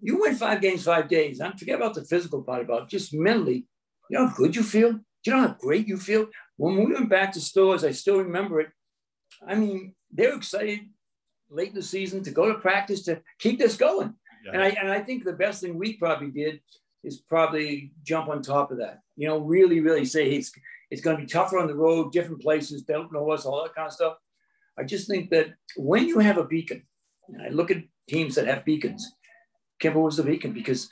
you 0.00 0.20
win 0.20 0.34
five 0.34 0.60
games, 0.60 0.84
five 0.84 1.08
days. 1.08 1.40
I 1.40 1.50
forget 1.52 1.76
about 1.76 1.94
the 1.94 2.04
physical 2.04 2.42
part 2.42 2.62
about 2.62 2.82
it, 2.82 2.88
just 2.88 3.14
mentally. 3.14 3.66
You 4.10 4.18
know 4.18 4.26
how 4.26 4.34
good 4.34 4.54
you 4.54 4.62
feel? 4.62 4.92
Do 4.92 5.00
you 5.24 5.32
know 5.32 5.48
how 5.48 5.56
great 5.58 5.88
you 5.88 5.96
feel? 5.96 6.26
When 6.56 6.76
we 6.76 6.92
went 6.92 7.08
back 7.08 7.32
to 7.32 7.40
Storrs, 7.40 7.84
I 7.84 7.92
still 7.92 8.18
remember 8.18 8.60
it. 8.60 8.68
I 9.46 9.54
mean, 9.54 9.94
they're 10.12 10.36
excited 10.36 10.80
late 11.50 11.70
in 11.70 11.74
the 11.74 11.82
season 11.82 12.22
to 12.24 12.30
go 12.30 12.52
to 12.52 12.58
practice 12.58 13.02
to 13.04 13.22
keep 13.38 13.58
this 13.58 13.76
going. 13.76 14.14
Yeah. 14.44 14.52
And 14.52 14.62
I 14.62 14.68
and 14.68 14.90
I 14.90 15.00
think 15.00 15.24
the 15.24 15.32
best 15.32 15.62
thing 15.62 15.78
we 15.78 15.94
probably 15.94 16.30
did 16.30 16.60
is 17.02 17.20
probably 17.20 17.92
jump 18.02 18.28
on 18.28 18.42
top 18.42 18.70
of 18.70 18.78
that. 18.78 19.00
You 19.16 19.28
know, 19.28 19.38
really, 19.38 19.80
really 19.80 20.04
say 20.04 20.28
hey, 20.28 20.36
it's 20.36 20.52
it's 20.90 21.00
going 21.00 21.16
to 21.16 21.22
be 21.22 21.28
tougher 21.28 21.58
on 21.58 21.66
the 21.66 21.74
road, 21.74 22.12
different 22.12 22.42
places, 22.42 22.82
don't 22.82 23.12
know 23.12 23.30
us, 23.30 23.46
all 23.46 23.62
that 23.62 23.74
kind 23.74 23.86
of 23.86 23.92
stuff. 23.92 24.16
I 24.78 24.84
just 24.84 25.08
think 25.08 25.30
that 25.30 25.54
when 25.76 26.06
you 26.06 26.18
have 26.18 26.38
a 26.38 26.44
beacon, 26.44 26.82
and 27.28 27.42
I 27.42 27.48
look 27.48 27.70
at 27.70 27.84
teams 28.08 28.34
that 28.34 28.46
have 28.46 28.64
beacons. 28.64 29.12
Kemba 29.82 30.00
was 30.02 30.16
the 30.16 30.22
beacon 30.22 30.52
because 30.52 30.88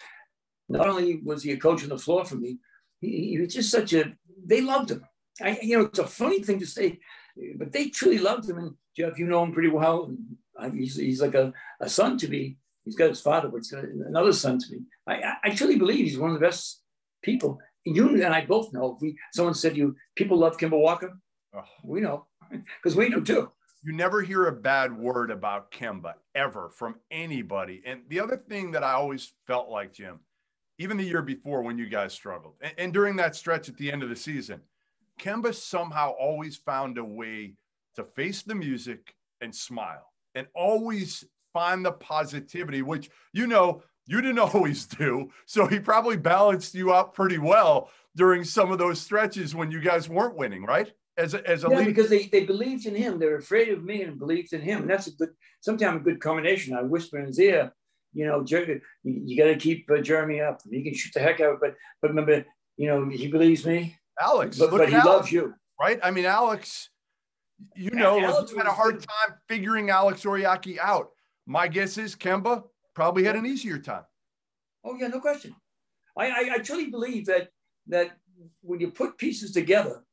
not 0.69 0.89
only 0.89 1.21
was 1.25 1.43
he 1.43 1.53
a 1.53 1.57
coach 1.57 1.83
on 1.83 1.91
the 1.91 1.99
floor 1.99 2.25
for 2.25 2.37
me, 2.37 2.59
he, 3.01 3.31
he 3.31 3.39
was 3.39 3.55
just 3.55 3.71
such 3.71 3.93
a, 3.93 4.13
they 4.45 4.61
loved 4.61 4.91
him. 4.91 5.05
I, 5.41 5.59
you 5.63 5.79
know, 5.79 5.85
it's 5.85 5.99
a 5.99 6.07
funny 6.07 6.43
thing 6.43 6.59
to 6.61 6.67
say, 6.67 6.99
but 7.57 7.73
they 7.73 7.89
truly 7.89 8.19
loved 8.19 8.49
him. 8.49 8.59
And 8.59 8.75
Jeff, 8.97 9.19
you 9.19 9.27
know 9.27 9.43
him 9.43 9.53
pretty 9.53 9.71
well. 9.71 10.15
And 10.59 10.79
he's, 10.79 10.97
he's 10.97 11.23
like 11.23 11.35
a, 11.35 11.53
a 11.81 11.89
son 11.89 12.19
to 12.19 12.29
me. 12.29 12.59
He's 12.85 12.97
got 12.97 13.09
his 13.09 13.21
father, 13.21 13.49
but 13.49 13.59
he's 13.59 13.73
another 13.73 14.33
son 14.33 14.59
to 14.59 14.73
me. 14.73 14.81
I, 15.07 15.35
I 15.45 15.51
truly 15.51 15.79
believe 15.79 16.05
he's 16.05 16.19
one 16.19 16.31
of 16.31 16.39
the 16.39 16.45
best 16.45 16.83
people. 17.23 17.59
You 17.85 18.09
and 18.09 18.35
I 18.35 18.45
both 18.45 18.73
know. 18.73 18.95
If 18.95 19.03
we 19.03 19.17
someone 19.33 19.55
said 19.55 19.77
you 19.77 19.97
people 20.15 20.39
love 20.39 20.57
Kemba 20.57 20.79
Walker, 20.79 21.17
oh. 21.55 21.63
we 21.83 22.01
know 22.01 22.27
because 22.51 22.97
we 22.97 23.09
know 23.09 23.21
too 23.21 23.51
you 23.83 23.93
never 23.93 24.23
hear 24.23 24.47
a 24.47 24.53
bad 24.53 24.97
word 24.97 25.31
about 25.31 25.73
Kemba 25.73 26.15
ever 26.35 26.71
from 26.71 26.97
anybody. 27.11 27.83
And 27.85 28.03
the 28.09 28.21
other 28.21 28.37
thing 28.37 28.71
that 28.73 28.85
I 28.85 28.93
always 28.93 29.33
felt 29.47 29.69
like, 29.69 29.93
Jim, 29.93 30.21
even 30.79 30.97
the 30.97 31.05
year 31.05 31.23
before 31.23 31.63
when 31.63 31.79
you 31.79 31.87
guys 31.89 32.13
struggled, 32.13 32.55
and, 32.61 32.73
and, 32.79 32.93
during 32.93 33.17
that 33.17 33.37
stretch 33.37 33.69
at 33.69 33.77
the 33.77 33.91
end 33.91 34.03
of 34.03 34.09
the 34.09 34.17
season, 34.17 34.61
Kemba 35.21 35.55
somehow 35.55 36.11
always 36.11 36.57
found 36.57 36.97
a 36.97 37.05
way 37.05 37.55
to 37.97 38.05
face 38.05 38.43
the 38.43 38.55
music 38.55 39.15
and 39.41 39.55
smile 39.55 40.13
and 40.35 40.47
always 40.55 41.25
find 41.53 41.85
the 41.85 41.93
positivity, 41.93 42.83
which 42.83 43.11
you 43.33 43.47
know 43.47 43.83
you 44.07 44.21
didn't 44.21 44.39
always 44.55 44.87
do. 44.87 45.31
So 45.47 45.67
he 45.67 45.79
probably 45.79 46.17
balanced 46.17 46.75
you 46.75 46.93
out 46.93 47.15
pretty 47.15 47.39
well 47.39 47.91
during 48.15 48.45
some 48.45 48.71
of 48.71 48.79
those 48.79 49.01
stretches 49.01 49.55
when 49.55 49.71
you 49.71 49.81
guys 49.81 50.09
weren't 50.09 50.37
winning, 50.37 50.65
right? 50.65 50.93
As 51.19 51.35
a, 51.35 51.47
as 51.47 51.65
a 51.65 51.69
yeah, 51.69 51.79
lead. 51.79 51.87
because 51.87 52.09
they, 52.09 52.27
they 52.27 52.45
believed 52.45 52.87
in 52.87 52.95
him. 52.95 53.19
They're 53.19 53.37
afraid 53.37 53.69
of 53.69 53.85
me 53.85 54.03
and 54.03 54.19
believed 54.19 54.55
in 54.55 54.63
him. 54.63 54.83
And 54.83 54.91
that's 54.91 55.09
a 55.09 55.13
good, 55.13 55.31
sometimes 55.61 56.01
a 56.01 56.05
good 56.05 56.21
combination. 56.21 56.75
I 56.75 56.83
whisper 56.83 57.19
in 57.19 57.27
his 57.27 57.39
ear, 57.39 57.73
you 58.15 58.27
know, 58.27 58.45
you, 58.49 58.81
you 59.03 59.37
got 59.37 59.49
to 59.49 59.57
keep 59.57 59.91
uh, 59.91 60.01
Jeremy 60.01 60.41
up. 60.41 60.61
He 60.71 60.83
can 60.83 60.95
shoot 60.95 61.13
the 61.13 61.21
heck 61.21 61.41
out, 61.41 61.59
but 61.61 61.75
but 62.01 62.09
remember, 62.09 62.45
you 62.77 62.87
know, 62.89 63.09
he 63.09 63.29
believes 63.29 63.67
me. 63.67 63.97
Alex, 64.21 64.59
but, 64.59 64.71
but 64.71 64.89
he 64.89 64.95
Alex, 64.95 65.07
loves 65.07 65.33
you, 65.33 65.55
right? 65.81 65.99
I 66.03 66.11
mean, 66.11 66.27
Alex, 66.27 66.91
you 67.75 67.91
know, 67.91 68.21
Alex 68.21 68.53
had 68.55 68.67
a 68.67 68.73
hard 68.73 69.01
time 69.01 69.37
figuring 69.49 69.91
Alex 69.91 70.25
Oriakhi 70.25 70.79
out. 70.79 71.11
My 71.47 71.69
guess 71.69 71.99
is 71.99 72.15
Kemba 72.15 72.65
probably 72.95 73.25
had 73.25 73.37
an 73.37 73.47
easier 73.47 73.79
time. 73.79 74.05
Oh 74.85 74.97
yeah, 74.97 75.09
no 75.09 75.21
question. 75.21 75.55
I, 76.17 76.27
I, 76.29 76.51
I 76.55 76.59
truly 76.59 76.91
believe 76.91 77.27
that 77.27 77.49
that 77.89 78.13
when 78.61 78.81
you 78.81 78.91
put 78.91 79.17
pieces 79.17 79.53
together, 79.53 80.05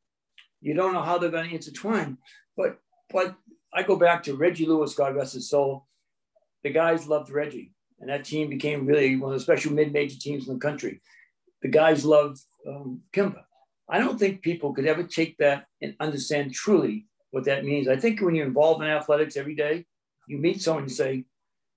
you 0.61 0.73
don't 0.73 0.93
know 0.93 1.01
how 1.01 1.17
they're 1.17 1.31
going 1.31 1.49
to 1.49 1.55
intertwine. 1.55 2.17
But 2.57 2.79
but 3.11 3.35
I 3.73 3.83
go 3.83 3.95
back 3.95 4.23
to 4.23 4.35
Reggie 4.35 4.65
Lewis, 4.65 4.95
God 4.95 5.15
rest 5.15 5.33
his 5.33 5.49
soul. 5.49 5.87
The 6.63 6.71
guys 6.71 7.07
loved 7.07 7.29
Reggie, 7.31 7.73
and 7.99 8.09
that 8.09 8.25
team 8.25 8.49
became 8.49 8.85
really 8.85 9.15
one 9.15 9.31
of 9.31 9.39
the 9.39 9.43
special 9.43 9.71
mid-major 9.71 10.17
teams 10.19 10.47
in 10.47 10.53
the 10.55 10.59
country. 10.59 11.01
The 11.61 11.69
guys 11.69 12.05
loved 12.05 12.39
um, 12.67 13.01
Kemba. 13.13 13.43
I 13.89 13.99
don't 13.99 14.19
think 14.19 14.41
people 14.41 14.73
could 14.73 14.85
ever 14.85 15.03
take 15.03 15.37
that 15.37 15.65
and 15.81 15.95
understand 15.99 16.53
truly 16.53 17.07
what 17.31 17.45
that 17.45 17.65
means. 17.65 17.87
I 17.87 17.95
think 17.95 18.21
when 18.21 18.35
you're 18.35 18.45
involved 18.45 18.83
in 18.83 18.89
athletics 18.89 19.37
every 19.37 19.55
day, 19.55 19.85
you 20.27 20.37
meet 20.37 20.61
someone 20.61 20.83
and 20.83 20.91
say, 20.91 21.25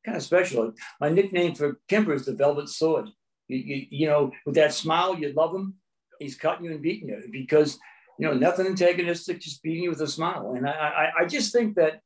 kind 0.04 0.16
of 0.16 0.22
special. 0.22 0.72
My 1.00 1.08
nickname 1.08 1.54
for 1.54 1.78
Kemba 1.88 2.14
is 2.14 2.26
the 2.26 2.34
Velvet 2.34 2.68
Sword. 2.68 3.08
You, 3.48 3.58
you, 3.58 3.86
you 3.90 4.06
know, 4.06 4.32
with 4.44 4.56
that 4.56 4.74
smile, 4.74 5.16
you 5.18 5.32
love 5.32 5.54
him. 5.54 5.74
He's 6.18 6.36
cutting 6.36 6.66
you 6.66 6.72
and 6.72 6.82
beating 6.82 7.08
you 7.08 7.22
because, 7.30 7.78
you 8.18 8.26
know, 8.26 8.34
nothing 8.34 8.66
antagonistic, 8.66 9.40
just 9.40 9.62
beating 9.62 9.84
you 9.84 9.90
with 9.90 10.00
a 10.00 10.06
smile. 10.06 10.54
And 10.56 10.68
I, 10.68 10.72
I, 10.72 11.22
I 11.22 11.26
just 11.26 11.52
think 11.52 11.76
that 11.76 12.00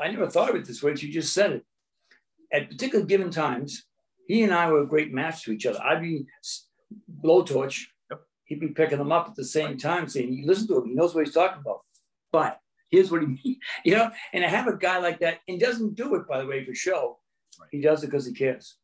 I 0.00 0.08
never 0.08 0.28
thought 0.28 0.50
of 0.50 0.56
it 0.56 0.64
this 0.64 0.82
way. 0.82 0.92
But 0.92 1.02
you 1.02 1.12
just 1.12 1.32
said 1.32 1.52
it. 1.52 1.64
At 2.52 2.70
particular 2.70 3.04
given 3.04 3.30
times, 3.30 3.84
he 4.26 4.42
and 4.42 4.52
I 4.52 4.70
were 4.70 4.82
a 4.82 4.86
great 4.86 5.12
match 5.12 5.44
to 5.44 5.52
each 5.52 5.66
other. 5.66 5.82
I'd 5.82 6.02
be 6.02 6.26
blowtorch. 7.22 7.84
He'd 8.44 8.60
be 8.60 8.68
picking 8.68 8.98
them 8.98 9.12
up 9.12 9.28
at 9.28 9.34
the 9.34 9.44
same 9.44 9.78
time, 9.78 10.08
saying, 10.08 10.32
"You 10.32 10.46
listen 10.46 10.68
to 10.68 10.78
him. 10.78 10.88
He 10.88 10.94
knows 10.94 11.14
what 11.14 11.24
he's 11.24 11.34
talking 11.34 11.60
about." 11.60 11.80
But 12.30 12.58
here's 12.90 13.10
what 13.10 13.22
he 13.22 13.26
means, 13.44 13.58
you 13.84 13.96
know. 13.96 14.10
And 14.32 14.44
I 14.44 14.48
have 14.48 14.68
a 14.68 14.76
guy 14.76 14.98
like 14.98 15.20
that, 15.20 15.38
and 15.48 15.58
doesn't 15.58 15.94
do 15.94 16.14
it 16.16 16.28
by 16.28 16.40
the 16.40 16.46
way 16.46 16.64
for 16.64 16.74
show. 16.74 17.18
He 17.70 17.80
does 17.80 18.02
it 18.02 18.08
because 18.08 18.26
he 18.26 18.32
cares. 18.32 18.76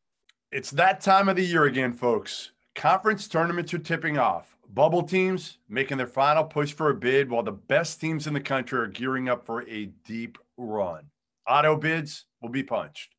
It's 0.50 0.70
that 0.72 1.00
time 1.00 1.28
of 1.28 1.36
the 1.36 1.44
year 1.44 1.64
again, 1.64 1.92
folks. 1.92 2.52
Conference 2.78 3.26
tournaments 3.26 3.74
are 3.74 3.78
tipping 3.78 4.18
off. 4.18 4.56
Bubble 4.72 5.02
teams 5.02 5.58
making 5.68 5.96
their 5.96 6.06
final 6.06 6.44
push 6.44 6.72
for 6.72 6.90
a 6.90 6.94
bid, 6.94 7.28
while 7.28 7.42
the 7.42 7.50
best 7.50 8.00
teams 8.00 8.28
in 8.28 8.34
the 8.34 8.40
country 8.40 8.78
are 8.78 8.86
gearing 8.86 9.28
up 9.28 9.44
for 9.44 9.68
a 9.68 9.86
deep 10.06 10.38
run. 10.56 11.06
Auto 11.48 11.74
bids 11.74 12.26
will 12.40 12.50
be 12.50 12.62
punched. 12.62 13.16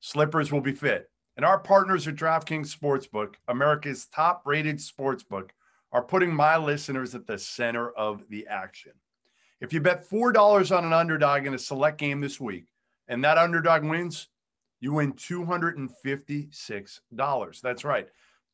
Slippers 0.00 0.50
will 0.50 0.62
be 0.62 0.72
fit. 0.72 1.10
And 1.36 1.44
our 1.44 1.58
partners 1.58 2.08
at 2.08 2.14
DraftKings 2.14 2.74
Sportsbook, 2.74 3.34
America's 3.46 4.06
top 4.06 4.40
rated 4.46 4.78
sportsbook, 4.78 5.50
are 5.92 6.02
putting 6.02 6.34
my 6.34 6.56
listeners 6.56 7.14
at 7.14 7.26
the 7.26 7.36
center 7.36 7.90
of 7.90 8.22
the 8.30 8.46
action. 8.46 8.92
If 9.60 9.74
you 9.74 9.82
bet 9.82 10.08
$4 10.08 10.74
on 10.74 10.86
an 10.86 10.94
underdog 10.94 11.44
in 11.44 11.52
a 11.52 11.58
select 11.58 11.98
game 11.98 12.22
this 12.22 12.40
week 12.40 12.68
and 13.06 13.22
that 13.22 13.36
underdog 13.36 13.84
wins, 13.84 14.28
you 14.80 14.94
win 14.94 15.12
$256. 15.12 17.60
That's 17.60 17.84
right, 17.84 18.08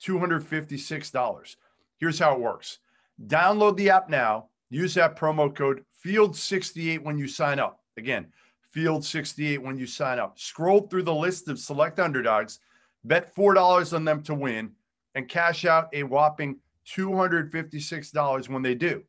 $256. 0.04 1.56
Here's 1.98 2.18
how 2.18 2.34
it 2.34 2.40
works 2.40 2.78
download 3.26 3.76
the 3.76 3.90
app 3.90 4.08
now, 4.08 4.48
use 4.70 4.94
that 4.94 5.16
promo 5.16 5.54
code 5.54 5.84
FIELD68 6.04 7.02
when 7.02 7.18
you 7.18 7.28
sign 7.28 7.58
up. 7.58 7.80
Again, 7.96 8.26
FIELD68 8.74 9.58
when 9.58 9.78
you 9.78 9.86
sign 9.86 10.18
up. 10.18 10.38
Scroll 10.38 10.82
through 10.82 11.04
the 11.04 11.14
list 11.14 11.48
of 11.48 11.58
select 11.58 12.00
underdogs, 12.00 12.58
bet 13.04 13.34
$4 13.34 13.94
on 13.94 14.04
them 14.04 14.22
to 14.24 14.34
win, 14.34 14.72
and 15.14 15.28
cash 15.28 15.64
out 15.64 15.88
a 15.92 16.02
whopping 16.02 16.58
$256 16.88 18.48
when 18.48 18.62
they 18.62 18.74
do. 18.74 19.02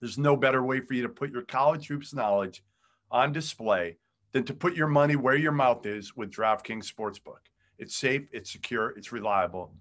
There's 0.00 0.18
no 0.18 0.36
better 0.36 0.62
way 0.62 0.80
for 0.80 0.94
you 0.94 1.02
to 1.02 1.08
put 1.08 1.30
your 1.30 1.42
college 1.42 1.86
hoops 1.86 2.12
knowledge 2.12 2.62
on 3.10 3.32
display 3.32 3.96
than 4.32 4.44
to 4.44 4.52
put 4.54 4.74
your 4.74 4.88
money 4.88 5.16
where 5.16 5.36
your 5.36 5.52
mouth 5.52 5.86
is 5.86 6.16
with 6.16 6.32
DraftKings 6.32 6.92
Sportsbook. 6.92 7.38
It's 7.78 7.96
safe, 7.96 8.28
it's 8.32 8.50
secure, 8.50 8.90
it's 8.96 9.12
reliable, 9.12 9.72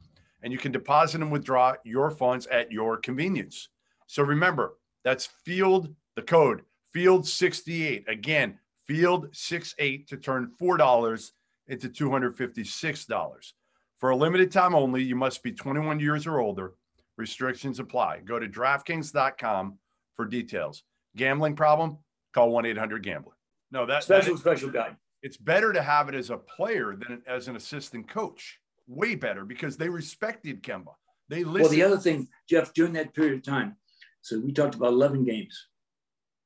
and 0.44 0.54
you 0.54 0.60
can 0.60 0.72
deposit 0.72 1.22
and 1.22 1.32
withdraw 1.32 1.74
your 1.84 2.12
funds 2.12 2.46
at 2.48 2.72
your 2.72 2.98
convenience. 2.98 3.70
So 4.08 4.22
remember, 4.24 4.78
that's 5.04 5.26
Field, 5.46 5.94
the 6.16 6.22
code 6.22 6.62
Field 6.94 7.28
68. 7.28 8.08
Again, 8.08 8.60
Field 8.86 9.30
68 9.32 10.08
to 10.10 10.18
turn 10.18 10.52
$4 10.62 11.32
into 11.68 11.90
$256. 11.90 13.54
For 13.98 14.10
a 14.10 14.16
limited 14.16 14.52
time 14.52 14.76
only, 14.76 15.02
you 15.02 15.16
must 15.16 15.42
be 15.42 15.52
21 15.52 16.00
years 16.00 16.28
or 16.28 16.40
older. 16.40 16.74
Restrictions 17.18 17.80
apply. 17.80 18.20
Go 18.20 18.38
to 18.38 18.48
DraftKings.com 18.48 19.78
for 20.16 20.26
details. 20.26 20.84
Gambling 21.16 21.56
problem? 21.56 21.98
Call 22.34 22.52
1 22.52 22.66
800 22.66 23.04
Gambler. 23.04 23.34
No, 23.72 23.86
that 23.86 24.04
special, 24.04 24.36
that, 24.36 24.42
special 24.42 24.70
guy. 24.70 24.96
It's 25.22 25.38
better 25.38 25.72
to 25.72 25.82
have 25.82 26.10
it 26.10 26.16
as 26.16 26.30
a 26.30 26.38
player 26.38 26.96
than 26.96 27.22
as 27.28 27.48
an 27.48 27.56
assistant 27.56 28.10
coach. 28.10 28.60
Way 28.88 29.16
better 29.16 29.46
because 29.46 29.78
they 29.78 29.90
respected 29.90 30.64
Kemba. 30.64 30.94
They 31.30 31.44
listened. 31.44 31.62
Well, 31.62 31.70
the 31.70 31.84
other 31.84 31.98
thing, 31.98 32.28
Jeff, 32.50 32.74
during 32.74 32.94
that 32.94 33.14
period 33.14 33.36
of 33.36 33.44
time, 33.44 33.78
so 34.22 34.40
we 34.40 34.52
talked 34.52 34.76
about 34.76 34.94
11 34.94 35.24
games, 35.26 35.68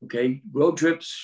okay? 0.06 0.42
Road 0.52 0.78
trips, 0.78 1.20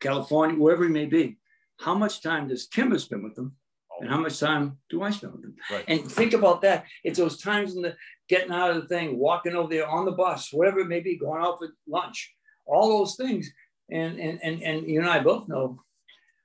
California, 0.00 0.58
wherever 0.58 0.84
it 0.84 0.90
may 0.90 1.06
be. 1.06 1.38
How 1.78 1.94
much 1.94 2.22
time 2.22 2.48
does 2.48 2.68
Kemba 2.68 3.00
spend 3.00 3.22
with 3.22 3.34
them? 3.34 3.56
And 4.00 4.10
how 4.10 4.18
much 4.18 4.38
time 4.38 4.78
do 4.90 5.02
I 5.02 5.10
spend 5.10 5.32
with 5.32 5.42
them? 5.42 5.54
Right. 5.70 5.84
And 5.88 6.10
think 6.10 6.34
about 6.34 6.60
that. 6.62 6.84
It's 7.02 7.18
those 7.18 7.38
times 7.38 7.76
in 7.76 7.82
the 7.82 7.96
getting 8.28 8.52
out 8.52 8.70
of 8.70 8.82
the 8.82 8.88
thing, 8.88 9.18
walking 9.18 9.54
over 9.54 9.72
there 9.72 9.88
on 9.88 10.04
the 10.04 10.12
bus, 10.12 10.52
whatever 10.52 10.80
it 10.80 10.88
may 10.88 11.00
be, 11.00 11.16
going 11.16 11.42
out 11.42 11.58
for 11.58 11.68
lunch, 11.88 12.34
all 12.66 12.98
those 12.98 13.16
things. 13.16 13.50
And 13.90 14.18
and 14.18 14.40
and 14.42 14.62
and 14.62 14.88
you 14.88 15.00
and 15.00 15.08
I 15.08 15.20
both 15.20 15.48
know. 15.48 15.80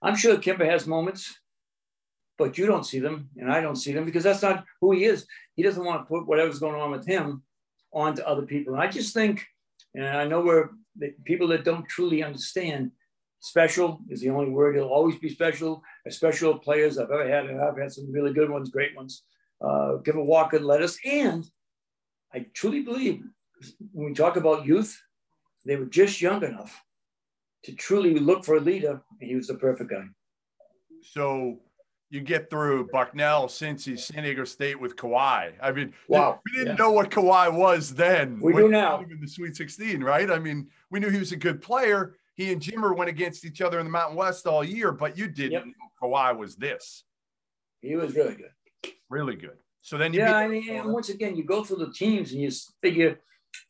I'm 0.01 0.15
sure 0.15 0.37
Kemba 0.37 0.65
has 0.69 0.87
moments, 0.87 1.35
but 2.37 2.57
you 2.57 2.65
don't 2.65 2.85
see 2.85 2.99
them, 2.99 3.29
and 3.37 3.51
I 3.51 3.61
don't 3.61 3.75
see 3.75 3.93
them 3.93 4.05
because 4.05 4.23
that's 4.23 4.41
not 4.41 4.65
who 4.79 4.91
he 4.91 5.05
is. 5.05 5.25
He 5.55 5.63
doesn't 5.63 5.83
want 5.83 6.01
to 6.01 6.05
put 6.05 6.27
whatever's 6.27 6.59
going 6.59 6.79
on 6.79 6.91
with 6.91 7.05
him 7.05 7.43
onto 7.93 8.21
other 8.23 8.43
people. 8.43 8.73
And 8.73 8.81
I 8.81 8.87
just 8.87 9.13
think, 9.13 9.45
and 9.93 10.07
I 10.07 10.25
know 10.25 10.41
we're 10.41 10.69
people 11.25 11.47
that 11.49 11.65
don't 11.65 11.87
truly 11.87 12.23
understand. 12.23 12.91
Special 13.39 13.99
is 14.09 14.21
the 14.21 14.29
only 14.29 14.51
word. 14.51 14.75
He'll 14.75 14.85
always 14.85 15.17
be 15.17 15.29
special. 15.29 15.83
As 16.05 16.15
special 16.15 16.57
players 16.57 16.97
I've 16.97 17.11
ever 17.11 17.27
had, 17.27 17.45
and 17.45 17.59
I've 17.59 17.77
had 17.77 17.91
some 17.91 18.11
really 18.11 18.33
good 18.33 18.49
ones, 18.49 18.69
great 18.69 18.95
ones. 18.95 19.23
Uh, 19.59 19.97
Kemba 20.03 20.25
Walker 20.25 20.59
led 20.59 20.81
us, 20.81 20.97
and 21.05 21.45
I 22.33 22.45
truly 22.53 22.81
believe 22.81 23.23
when 23.91 24.07
we 24.07 24.13
talk 24.13 24.35
about 24.35 24.65
youth, 24.65 24.99
they 25.65 25.75
were 25.75 25.85
just 25.85 26.21
young 26.21 26.43
enough 26.43 26.81
to 27.63 27.73
truly 27.73 28.17
look 28.17 28.43
for 28.43 28.55
a 28.55 28.59
leader, 28.59 29.01
and 29.19 29.29
he 29.29 29.35
was 29.35 29.47
the 29.47 29.55
perfect 29.55 29.91
guy. 29.91 30.05
So 31.03 31.59
you 32.11 32.19
get 32.19 32.49
through 32.49 32.89
Bucknell, 32.91 33.47
Cincy, 33.47 33.97
San 33.97 34.23
Diego 34.23 34.43
State 34.43 34.79
with 34.79 34.97
Kawhi. 34.97 35.53
I 35.61 35.71
mean, 35.71 35.93
wow. 36.09 36.41
we 36.45 36.51
didn't 36.51 36.75
yeah. 36.77 36.83
know 36.83 36.91
what 36.91 37.09
Kawhi 37.09 37.51
was 37.51 37.95
then. 37.95 38.37
We 38.41 38.51
do 38.51 38.67
now. 38.67 38.99
In 38.99 39.19
the 39.19 39.27
Sweet 39.27 39.55
16, 39.55 40.03
right? 40.03 40.29
I 40.29 40.37
mean, 40.37 40.67
we 40.89 40.99
knew 40.99 41.09
he 41.09 41.19
was 41.19 41.31
a 41.31 41.37
good 41.37 41.61
player. 41.61 42.15
He 42.35 42.51
and 42.51 42.61
Jimmer 42.61 42.95
went 42.95 43.09
against 43.09 43.45
each 43.45 43.61
other 43.61 43.79
in 43.79 43.85
the 43.85 43.91
Mountain 43.91 44.17
West 44.17 44.45
all 44.45 44.61
year, 44.61 44.91
but 44.91 45.17
you 45.17 45.29
didn't 45.29 45.51
yep. 45.51 45.65
know 45.65 46.09
Kawhi 46.09 46.37
was 46.37 46.57
this. 46.57 47.05
He 47.81 47.95
was 47.95 48.13
really 48.13 48.35
good. 48.35 48.91
Really 49.09 49.35
good. 49.35 49.57
So 49.81 49.97
then 49.97 50.13
you 50.13 50.19
yeah, 50.19 50.35
I 50.35 50.47
mean, 50.49 50.69
and 50.69 50.91
once 50.91 51.09
again, 51.09 51.37
you 51.37 51.45
go 51.45 51.63
through 51.63 51.77
the 51.77 51.93
teams 51.93 52.33
and 52.33 52.41
you 52.41 52.51
figure, 52.81 53.19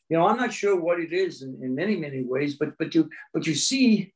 you 0.08 0.18
know, 0.18 0.26
I'm 0.26 0.36
not 0.36 0.52
sure 0.52 0.78
what 0.78 0.98
it 0.98 1.12
is 1.12 1.42
in, 1.42 1.58
in 1.62 1.74
many 1.74 1.96
many 1.96 2.22
ways, 2.22 2.56
but 2.56 2.76
but 2.76 2.94
you 2.94 3.08
but 3.32 3.46
you 3.46 3.54
see 3.54 4.12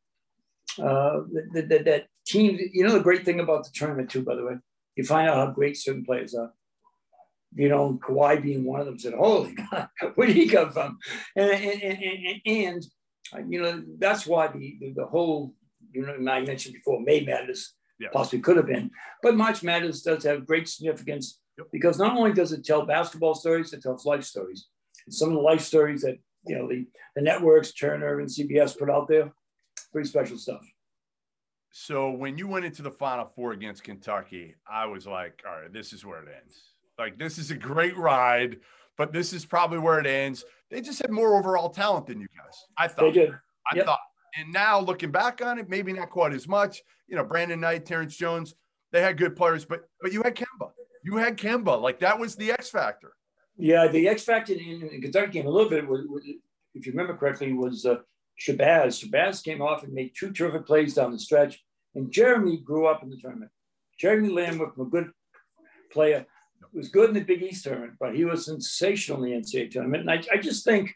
uh, 0.78 1.20
that, 1.52 1.68
that 1.68 1.84
that 1.84 2.06
team. 2.26 2.58
You 2.72 2.84
know, 2.84 2.92
the 2.92 3.00
great 3.00 3.24
thing 3.24 3.40
about 3.40 3.64
the 3.64 3.70
tournament 3.74 4.10
too, 4.10 4.22
by 4.22 4.34
the 4.34 4.44
way, 4.44 4.54
you 4.96 5.04
find 5.04 5.28
out 5.28 5.36
how 5.36 5.52
great 5.52 5.76
certain 5.76 6.04
players 6.04 6.34
are. 6.34 6.52
You 7.54 7.68
know, 7.68 7.98
Kawhi 8.02 8.42
being 8.42 8.64
one 8.64 8.80
of 8.80 8.86
them 8.86 8.98
said, 8.98 9.14
"Holy 9.14 9.54
God, 9.54 9.88
where 10.14 10.26
did 10.26 10.36
he 10.36 10.48
come 10.48 10.70
from?" 10.70 10.98
And 11.36 11.50
and 11.50 11.82
and, 11.82 12.40
and, 12.44 12.86
uh, 13.34 13.40
you 13.48 13.62
know 13.62 13.82
that's 13.98 14.26
why 14.26 14.48
the, 14.48 14.76
the, 14.80 14.92
the 14.96 15.06
whole 15.06 15.54
you 15.92 16.04
know 16.04 16.30
I 16.30 16.40
mentioned 16.42 16.74
before 16.74 17.00
May 17.00 17.20
Madness 17.20 17.74
yes. 17.98 18.10
possibly 18.12 18.40
could 18.40 18.56
have 18.56 18.66
been, 18.66 18.90
but 19.22 19.36
March 19.36 19.62
Madness 19.62 20.02
does 20.02 20.24
have 20.24 20.46
great 20.46 20.68
significance 20.68 21.40
because 21.72 21.98
not 21.98 22.16
only 22.16 22.32
does 22.32 22.52
it 22.52 22.64
tell 22.64 22.84
basketball 22.84 23.34
stories, 23.34 23.72
it 23.72 23.82
tells 23.82 24.04
life 24.04 24.24
stories. 24.24 24.66
And 25.06 25.14
some 25.14 25.28
of 25.28 25.34
the 25.34 25.40
life 25.40 25.62
stories 25.62 26.02
that 26.02 26.18
you 26.46 26.58
know 26.58 26.68
the 26.68 26.86
the 27.14 27.22
networks, 27.22 27.72
Turner 27.72 28.20
and 28.20 28.28
CBS 28.28 28.78
put 28.78 28.90
out 28.90 29.08
there. 29.08 29.32
Pretty 29.92 30.08
special 30.08 30.36
stuff. 30.36 30.60
So 31.78 32.10
when 32.10 32.38
you 32.38 32.48
went 32.48 32.64
into 32.64 32.80
the 32.80 32.90
Final 32.90 33.26
Four 33.26 33.52
against 33.52 33.84
Kentucky, 33.84 34.54
I 34.66 34.86
was 34.86 35.06
like, 35.06 35.42
all 35.46 35.60
right, 35.60 35.70
this 35.70 35.92
is 35.92 36.06
where 36.06 36.22
it 36.22 36.28
ends. 36.42 36.58
Like 36.98 37.18
this 37.18 37.36
is 37.36 37.50
a 37.50 37.54
great 37.54 37.94
ride, 37.98 38.60
but 38.96 39.12
this 39.12 39.34
is 39.34 39.44
probably 39.44 39.78
where 39.78 40.00
it 40.00 40.06
ends. 40.06 40.42
They 40.70 40.80
just 40.80 41.02
had 41.02 41.10
more 41.10 41.38
overall 41.38 41.68
talent 41.68 42.06
than 42.06 42.18
you 42.18 42.28
guys. 42.28 42.64
I 42.78 42.88
thought. 42.88 43.12
They 43.12 43.12
did. 43.12 43.30
I 43.70 43.76
yep. 43.76 43.84
thought. 43.84 44.00
And 44.38 44.50
now 44.54 44.80
looking 44.80 45.10
back 45.10 45.44
on 45.44 45.58
it, 45.58 45.68
maybe 45.68 45.92
not 45.92 46.08
quite 46.08 46.32
as 46.32 46.48
much. 46.48 46.80
You 47.08 47.16
know, 47.16 47.24
Brandon 47.24 47.60
Knight, 47.60 47.84
Terrence 47.84 48.16
Jones, 48.16 48.54
they 48.90 49.02
had 49.02 49.18
good 49.18 49.36
players, 49.36 49.66
but 49.66 49.86
but 50.00 50.14
you 50.14 50.22
had 50.22 50.34
Kemba. 50.34 50.70
You 51.04 51.18
had 51.18 51.36
Kemba. 51.36 51.78
Like 51.78 52.00
that 52.00 52.18
was 52.18 52.36
the 52.36 52.52
X 52.52 52.70
factor. 52.70 53.12
Yeah, 53.58 53.86
the 53.86 54.08
X 54.08 54.24
factor 54.24 54.54
in, 54.54 54.88
in 54.90 55.02
Kentucky 55.02 55.32
game 55.32 55.46
a 55.46 55.50
little 55.50 55.68
bit 55.68 55.86
was, 55.86 56.06
was, 56.08 56.22
if 56.74 56.86
you 56.86 56.92
remember 56.92 57.14
correctly, 57.18 57.52
was 57.52 57.84
uh, 57.84 57.96
Shabazz. 58.40 59.04
Shabazz 59.04 59.44
came 59.44 59.60
off 59.60 59.82
and 59.82 59.92
made 59.92 60.12
two 60.18 60.32
terrific 60.32 60.66
plays 60.66 60.94
down 60.94 61.12
the 61.12 61.18
stretch. 61.18 61.62
And 61.96 62.12
Jeremy 62.12 62.58
grew 62.58 62.86
up 62.86 63.02
in 63.02 63.08
the 63.08 63.16
tournament. 63.16 63.50
Jeremy 63.98 64.28
Lamb 64.28 64.58
was 64.58 64.68
a 64.78 64.84
good 64.84 65.10
player, 65.90 66.26
was 66.74 66.90
good 66.90 67.08
in 67.08 67.14
the 67.14 67.22
Big 67.22 67.42
East 67.42 67.64
tournament, 67.64 67.94
but 67.98 68.14
he 68.14 68.26
was 68.26 68.44
sensational 68.44 69.24
in 69.24 69.30
the 69.30 69.36
NCAA 69.38 69.70
tournament. 69.70 70.02
And 70.02 70.10
I, 70.10 70.22
I 70.30 70.36
just 70.36 70.62
think 70.62 70.94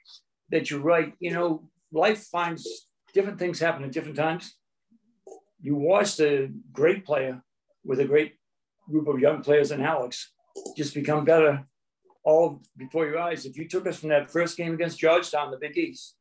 that 0.50 0.70
you're 0.70 0.80
right. 0.80 1.14
You 1.18 1.32
know, 1.32 1.64
life 1.90 2.24
finds 2.24 2.68
different 3.14 3.38
things 3.38 3.58
happen 3.58 3.82
at 3.82 3.92
different 3.92 4.18
times. 4.18 4.54
You 5.62 5.74
watched 5.74 6.20
a 6.20 6.50
great 6.70 7.06
player 7.06 7.42
with 7.82 8.00
a 8.00 8.04
great 8.04 8.34
group 8.90 9.08
of 9.08 9.20
young 9.20 9.42
players 9.42 9.70
and 9.70 9.82
Alex 9.82 10.32
just 10.76 10.94
become 10.94 11.24
better 11.24 11.64
all 12.24 12.60
before 12.76 13.06
your 13.06 13.18
eyes. 13.18 13.46
If 13.46 13.56
you 13.56 13.66
took 13.66 13.86
us 13.86 13.98
from 13.98 14.10
that 14.10 14.30
first 14.30 14.58
game 14.58 14.74
against 14.74 14.98
Georgetown, 14.98 15.50
the 15.50 15.56
Big 15.56 15.78
East, 15.78 16.16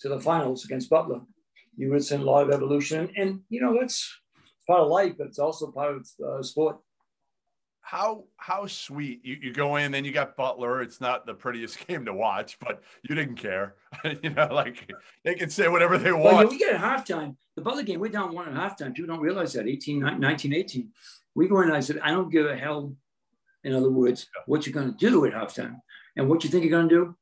to 0.00 0.08
the 0.08 0.20
finals 0.20 0.64
against 0.64 0.88
Butler, 0.88 1.20
you 1.76 1.90
would 1.90 2.04
see 2.04 2.16
a 2.16 2.18
lot 2.18 2.42
of 2.42 2.50
evolution. 2.50 3.10
And, 3.16 3.40
you 3.48 3.60
know, 3.60 3.76
that's 3.78 4.12
part 4.66 4.80
of 4.80 4.88
life, 4.88 5.14
but 5.18 5.28
it's 5.28 5.38
also 5.38 5.70
part 5.70 5.96
of 5.96 6.08
uh, 6.24 6.42
sport. 6.42 6.78
How 7.80 8.24
how 8.36 8.66
sweet 8.66 9.20
you, 9.24 9.36
you 9.40 9.52
go 9.52 9.76
in, 9.76 9.92
then 9.92 10.04
you 10.04 10.10
got 10.10 10.36
Butler. 10.36 10.82
It's 10.82 11.00
not 11.00 11.24
the 11.24 11.34
prettiest 11.34 11.86
game 11.86 12.04
to 12.06 12.12
watch, 12.12 12.58
but 12.58 12.82
you 13.08 13.14
didn't 13.14 13.36
care. 13.36 13.76
you 14.22 14.30
know, 14.30 14.48
like 14.50 14.90
they 15.24 15.34
can 15.34 15.50
say 15.50 15.68
whatever 15.68 15.96
they 15.96 16.10
want. 16.10 16.24
Well, 16.24 16.42
yeah, 16.42 16.50
we 16.50 16.58
get 16.58 16.74
at 16.74 16.80
halftime. 16.80 17.36
The 17.54 17.62
Butler 17.62 17.84
game, 17.84 18.00
we're 18.00 18.10
down 18.10 18.34
one 18.34 18.48
at 18.48 18.54
halftime. 18.54 18.92
People 18.92 19.14
don't 19.14 19.22
realize 19.22 19.52
that 19.52 19.68
18, 19.68 20.00
19, 20.18 20.52
18. 20.52 20.90
We 21.36 21.46
go 21.46 21.60
in 21.60 21.68
and 21.68 21.76
I 21.76 21.80
said, 21.80 22.00
I 22.02 22.10
don't 22.10 22.28
give 22.28 22.46
a 22.46 22.56
hell 22.56 22.96
in 23.66 23.74
other 23.74 23.90
words, 23.90 24.28
what 24.46 24.64
you're 24.64 24.72
going 24.72 24.92
to 24.92 24.96
do 24.96 25.24
at 25.24 25.32
halftime 25.32 25.80
and 26.16 26.28
what 26.28 26.44
you 26.44 26.50
think 26.50 26.64
you're 26.64 26.70
going 26.70 26.88
to 26.88 26.94
do. 26.94 27.16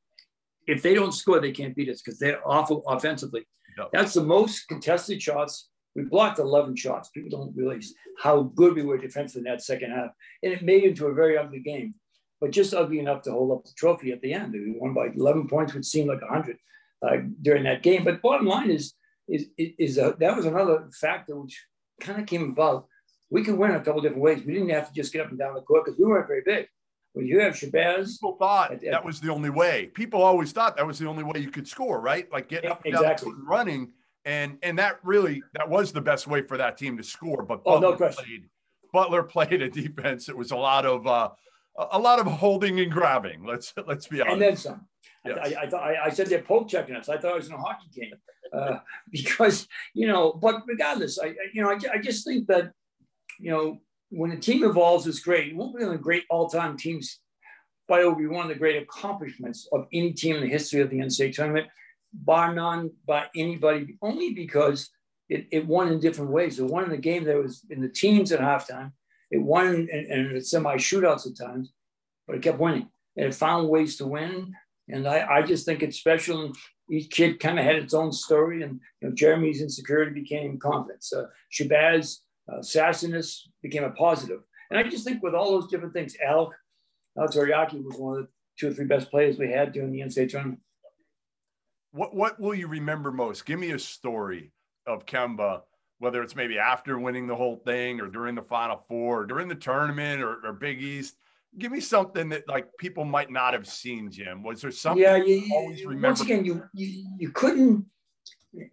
If 0.66 0.82
they 0.82 0.94
don't 0.94 1.12
score, 1.12 1.40
they 1.40 1.52
can't 1.52 1.75
beat 1.75 1.88
us 1.88 2.02
because 2.02 2.18
they're 2.18 2.46
awful 2.46 2.82
offensively. 2.87 3.46
Yep. 3.78 3.88
That's 3.93 4.14
the 4.14 4.23
most 4.23 4.69
contested 4.69 5.21
shots. 5.23 5.69
We 5.95 6.02
blocked 6.02 6.38
11 6.38 6.76
shots. 6.76 7.11
People 7.11 7.31
don't 7.31 7.57
realize 7.57 7.93
how 8.19 8.43
good 8.43 8.75
we 8.75 8.83
were 8.83 8.99
defensively 8.99 9.49
in 9.49 9.52
that 9.52 9.62
second 9.62 9.93
half. 9.93 10.11
And 10.43 10.52
it 10.52 10.62
made 10.62 10.85
into 10.85 11.07
a 11.07 11.14
very 11.14 11.38
ugly 11.38 11.61
game, 11.61 11.95
but 12.40 12.50
just 12.50 12.75
ugly 12.75 12.99
enough 12.99 13.23
to 13.23 13.33
hold 13.33 13.52
up 13.52 13.64
the 13.64 13.73
trophy 13.76 14.11
at 14.12 14.21
the 14.21 14.33
end. 14.33 14.52
We 14.52 14.75
won 14.76 14.95
by 14.95 15.09
11 15.14 15.49
points, 15.49 15.73
which 15.73 15.87
seemed 15.87 16.09
like 16.09 16.21
100 16.21 16.57
uh, 17.02 17.16
during 17.43 17.64
that 17.64 17.83
game. 17.83 18.04
But 18.04 18.23
bottom 18.23 18.47
line 18.47 18.71
is, 18.71 18.95
is, 19.28 19.47
is, 19.57 19.97
that 19.97 20.37
was 20.37 20.47
another 20.47 20.88
factor 20.93 21.37
which 21.37 21.64
kind 22.00 22.21
of 22.21 22.26
came 22.26 22.50
about 22.50 22.87
we 23.31 23.43
could 23.43 23.59
win 23.59 23.73
a 23.73 23.81
couple 23.81 24.00
different 24.00 24.23
ways. 24.23 24.45
We 24.45 24.52
didn't 24.52 24.69
have 24.71 24.88
to 24.88 24.95
just 24.95 25.12
get 25.12 25.23
up 25.23 25.31
and 25.31 25.38
down 25.38 25.54
the 25.54 25.61
court 25.62 25.85
because 25.85 25.99
we 25.99 26.04
weren't 26.04 26.28
very 26.28 26.43
big. 26.45 26.69
When 27.14 27.26
you 27.26 27.40
have 27.40 27.54
Shabazz, 27.54 28.14
people 28.14 28.36
thought 28.39 28.73
at, 28.73 28.84
at, 28.84 28.91
that 28.91 29.04
was 29.04 29.21
the 29.21 29.30
only 29.30 29.50
way. 29.50 29.86
People 29.95 30.23
always 30.23 30.52
thought 30.52 30.76
that 30.76 30.86
was 30.86 30.99
the 30.99 31.08
only 31.08 31.23
way 31.23 31.41
you 31.41 31.50
could 31.50 31.67
score, 31.67 32.00
right? 32.00 32.30
Like 32.32 32.49
getting 32.49 32.71
up 32.71 32.84
and 32.84 32.95
exactly. 32.95 33.30
down 33.30 33.47
running, 33.47 33.93
and 34.25 34.58
and 34.62 34.78
that 34.78 34.99
really 35.04 35.43
that 35.54 35.69
was 35.69 35.93
the 35.93 36.00
best 36.00 36.26
way 36.26 36.43
for 36.43 36.56
that 36.56 36.76
team 36.76 36.97
to 36.97 37.04
score. 37.04 37.45
But 37.45 37.65
Butler 37.65 37.86
oh, 37.86 37.91
no 37.93 37.97
question. 37.97 38.25
Played, 38.25 38.45
Butler 38.93 39.23
played 39.23 39.62
a 39.62 39.71
defense. 39.71 40.28
It 40.28 40.36
was 40.36 40.50
a 40.50 40.56
lot 40.56 40.84
of 40.84 41.06
uh, 41.06 41.30
a 41.93 41.99
lot 41.99 42.19
of 42.19 42.26
holding 42.26 42.80
and 42.80 42.91
grabbing. 42.91 43.45
Let's 43.45 43.73
let's 43.86 44.08
be 44.08 44.21
honest. 44.21 44.32
And 44.32 44.43
then 44.43 44.56
some. 44.56 44.86
Yes. 45.25 45.39
I, 45.41 45.76
I, 45.76 45.80
I, 45.80 46.04
I, 46.06 46.10
said 46.10 46.26
they're 46.26 46.43
poke 46.43 46.69
checking 46.69 46.95
us. 46.95 47.08
I 47.08 47.17
thought 47.17 47.32
it 47.32 47.36
was 47.36 47.49
in 47.49 47.54
a 47.54 47.58
hockey 47.58 47.89
game 47.95 48.12
uh, 48.52 48.78
because 49.10 49.69
you 49.95 50.06
know. 50.06 50.32
But 50.32 50.62
regardless, 50.67 51.19
I 51.19 51.34
you 51.52 51.62
know 51.62 51.71
I, 51.71 51.78
I 51.93 51.99
just 51.99 52.26
think 52.26 52.49
that 52.49 52.73
you 53.39 53.50
know, 53.50 53.78
when 54.15 54.31
a 54.31 54.39
team 54.39 54.65
evolves, 54.65 55.07
it's 55.07 55.21
great. 55.21 55.49
It 55.49 55.57
won't 55.57 55.77
be 55.77 55.83
one 55.83 55.93
of 55.93 55.99
the 55.99 56.03
great 56.03 56.25
all-time 56.31 56.77
teams, 56.77 57.19
but 57.89 58.00
it 58.00 58.05
will 58.05 58.15
be 58.15 58.27
one 58.27 58.43
of 58.43 58.49
the 58.49 58.59
great 58.59 58.83
accomplishments 58.83 59.69
of 59.73 59.87
any 59.93 60.13
team 60.13 60.37
in 60.37 60.43
the 60.43 60.49
history 60.49 60.81
of 60.81 60.91
the 60.91 60.99
NCAA 60.99 61.35
tournament, 61.35 61.67
bar 62.13 62.55
none 62.55 62.91
by 63.07 63.27
anybody, 63.35 63.97
only 64.03 64.33
because 64.33 64.91
it, 65.29 65.47
it 65.50 65.67
won 65.67 65.89
in 65.89 66.00
different 66.00 66.31
ways. 66.31 66.59
It 66.59 66.67
won 66.67 66.85
in 66.85 66.91
the 66.91 66.97
game 66.97 67.25
that 67.25 67.37
was 67.37 67.63
in 67.71 67.81
the 67.81 67.89
teams 67.89 68.31
at 68.33 68.41
halftime. 68.41 68.93
It 69.31 69.39
won 69.39 69.75
in, 69.75 69.89
in, 69.89 70.31
in 70.37 70.45
semi 70.45 70.77
shootouts 70.77 71.27
at 71.27 71.37
times, 71.37 71.73
but 72.27 72.37
it 72.37 72.43
kept 72.43 72.59
winning. 72.59 72.89
And 73.17 73.27
it 73.27 73.35
found 73.35 73.69
ways 73.69 73.97
to 73.97 74.07
win. 74.07 74.55
And 74.89 75.09
I, 75.09 75.27
I 75.39 75.43
just 75.43 75.65
think 75.67 75.83
it's 75.83 75.99
special. 75.99 76.45
And 76.45 76.55
each 76.91 77.11
kid 77.11 77.41
kind 77.41 77.59
of 77.59 77.65
had 77.65 77.77
its 77.77 77.95
own 77.95 78.13
story. 78.13 78.63
And 78.63 78.81
you 79.00 79.09
know, 79.09 79.15
Jeremy's 79.15 79.63
insecurity 79.63 80.13
became 80.13 80.59
confidence. 80.59 81.13
Uh, 81.13 81.27
Shabazz 81.53 82.19
uh, 82.50 82.59
sassiness 82.59 83.41
became 83.63 83.85
a 83.85 83.91
positive. 83.91 84.41
And 84.71 84.78
I 84.78 84.89
just 84.89 85.04
think 85.04 85.23
with 85.23 85.35
all 85.35 85.52
those 85.52 85.71
different 85.71 85.93
things, 85.93 86.17
Al, 86.25 86.52
Al 87.19 87.28
Toriaki 87.28 87.83
was 87.83 87.97
one 87.97 88.19
of 88.19 88.25
the 88.25 88.28
two 88.59 88.71
or 88.71 88.75
three 88.75 88.87
best 88.87 89.11
players 89.11 89.39
we 89.39 89.50
had 89.50 89.73
during 89.73 89.93
the 89.93 90.00
NCAA 90.00 90.28
tournament. 90.28 90.61
What 91.93 92.15
what 92.15 92.41
will 92.41 92.54
you 92.54 92.67
remember 92.67 93.13
most? 93.13 93.47
Give 93.47 93.59
me 93.59 93.71
a 93.71 93.78
story 93.78 94.52
of 94.85 95.07
Kemba, 95.07 95.63
whether 95.99 96.23
it's 96.23 96.35
maybe 96.35 96.59
after 96.59 96.99
winning 96.99 97.28
the 97.28 97.37
whole 97.37 97.57
thing 97.65 98.00
or 98.00 98.09
during 98.09 98.35
the 98.35 98.43
Final 98.43 98.85
Four, 98.89 99.21
or 99.21 99.26
during 99.26 99.47
the 99.47 99.54
tournament 99.54 100.21
or, 100.21 100.45
or 100.45 100.52
Big 100.52 100.83
East. 100.83 101.15
Give 101.57 101.71
me 101.71 101.78
something 101.78 102.30
that 102.30 102.49
like 102.49 102.67
people 102.80 103.04
might 103.04 103.30
not 103.30 103.52
have 103.52 103.69
seen, 103.69 104.11
Jim. 104.11 104.43
Was 104.43 104.61
there 104.61 104.73
something 104.73 105.04
yeah, 105.04 105.15
you, 105.15 105.37
you 105.37 105.54
always 105.54 105.85
remember? 105.85 106.09
Once 106.09 106.21
again, 106.23 106.45
you, 106.45 106.65
you 106.73 107.07
you 107.17 107.30
couldn't 107.30 107.87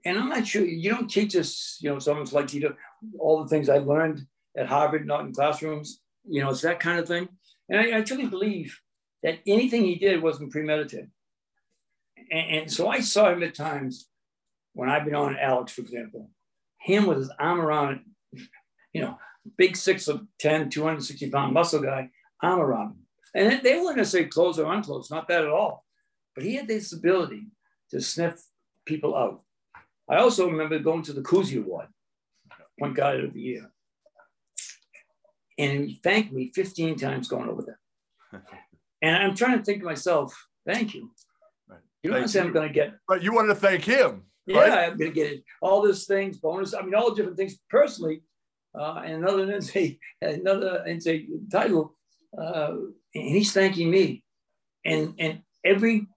and 0.05 0.17
I'm 0.17 0.29
not 0.29 0.47
sure 0.47 0.63
you 0.63 0.89
don't 0.89 1.09
teach 1.09 1.35
us, 1.35 1.77
you 1.81 1.89
know, 1.89 1.99
someone's 1.99 2.33
like 2.33 2.53
you 2.53 2.61
do 2.61 2.75
all 3.19 3.41
the 3.41 3.49
things 3.49 3.69
I 3.69 3.79
learned 3.79 4.25
at 4.57 4.67
Harvard, 4.67 5.07
not 5.07 5.25
in 5.25 5.33
classrooms, 5.33 6.01
you 6.27 6.41
know, 6.41 6.49
it's 6.49 6.61
that 6.61 6.79
kind 6.79 6.99
of 6.99 7.07
thing. 7.07 7.29
And 7.69 7.79
I, 7.79 7.99
I 7.99 8.01
truly 8.01 8.27
believe 8.27 8.79
that 9.23 9.39
anything 9.47 9.83
he 9.83 9.95
did 9.95 10.21
wasn't 10.21 10.51
premeditated. 10.51 11.09
And, 12.29 12.57
and, 12.57 12.71
so 12.71 12.89
I 12.89 12.99
saw 12.99 13.31
him 13.31 13.43
at 13.43 13.55
times 13.55 14.07
when 14.73 14.89
I've 14.89 15.05
been 15.05 15.15
on 15.15 15.37
Alex, 15.37 15.73
for 15.73 15.81
example, 15.81 16.29
him 16.79 17.05
with 17.05 17.17
his 17.17 17.31
arm 17.39 17.59
around, 17.59 18.01
you 18.93 19.01
know, 19.01 19.17
big 19.57 19.75
six 19.75 20.07
of 20.07 20.21
10, 20.39 20.69
260 20.69 21.29
pound 21.29 21.53
muscle 21.53 21.81
guy, 21.81 22.09
arm 22.41 22.59
around 22.59 22.91
him. 22.91 22.97
And 23.33 23.63
they 23.63 23.79
weren't 23.79 23.97
necessarily 23.97 24.29
close 24.29 24.59
or 24.59 24.71
unclose, 24.71 25.09
not 25.09 25.27
that 25.29 25.43
at 25.43 25.49
all. 25.49 25.85
But 26.35 26.43
he 26.43 26.55
had 26.55 26.67
this 26.67 26.93
ability 26.93 27.47
to 27.91 28.01
sniff 28.01 28.41
people 28.85 29.15
out. 29.15 29.41
I 30.09 30.17
also 30.17 30.49
remember 30.49 30.79
going 30.79 31.03
to 31.03 31.13
the 31.13 31.21
Cousy 31.21 31.57
Award, 31.57 31.87
point 32.79 32.95
guard 32.95 33.23
of 33.23 33.33
the 33.33 33.41
year. 33.41 33.71
And 35.57 35.87
he 35.87 35.99
thanked 36.03 36.33
me 36.33 36.51
15 36.53 36.97
times 36.97 37.27
going 37.27 37.49
over 37.49 37.61
there. 37.61 38.41
and 39.01 39.15
I'm 39.15 39.35
trying 39.35 39.57
to 39.57 39.63
think 39.63 39.79
to 39.79 39.85
myself, 39.85 40.33
thank 40.65 40.93
you. 40.93 41.11
Right. 41.67 41.79
You 42.03 42.11
don't 42.11 42.27
say 42.27 42.41
I'm 42.41 42.51
going 42.51 42.67
to 42.67 42.73
get. 42.73 42.93
But 43.07 43.23
you 43.23 43.33
wanted 43.33 43.49
to 43.49 43.55
thank 43.55 43.83
him. 43.83 44.23
Yeah, 44.47 44.59
right? 44.59 44.89
I'm 44.89 44.97
going 44.97 45.11
to 45.11 45.15
get 45.15 45.31
it. 45.31 45.43
All 45.61 45.81
these 45.81 46.05
things, 46.05 46.37
bonus. 46.37 46.73
I 46.73 46.81
mean, 46.81 46.95
all 46.95 47.13
different 47.13 47.37
things 47.37 47.57
personally. 47.69 48.23
Uh, 48.77 49.01
and 49.05 49.15
another 49.15 49.45
NCAA, 49.47 49.99
another 50.21 50.83
NCAA 50.87 51.51
title. 51.51 51.95
Uh, 52.37 52.73
and 53.13 53.35
he's 53.35 53.53
thanking 53.53 53.91
me. 53.91 54.23
And 54.83 55.13
and 55.19 55.41
every 55.63 56.07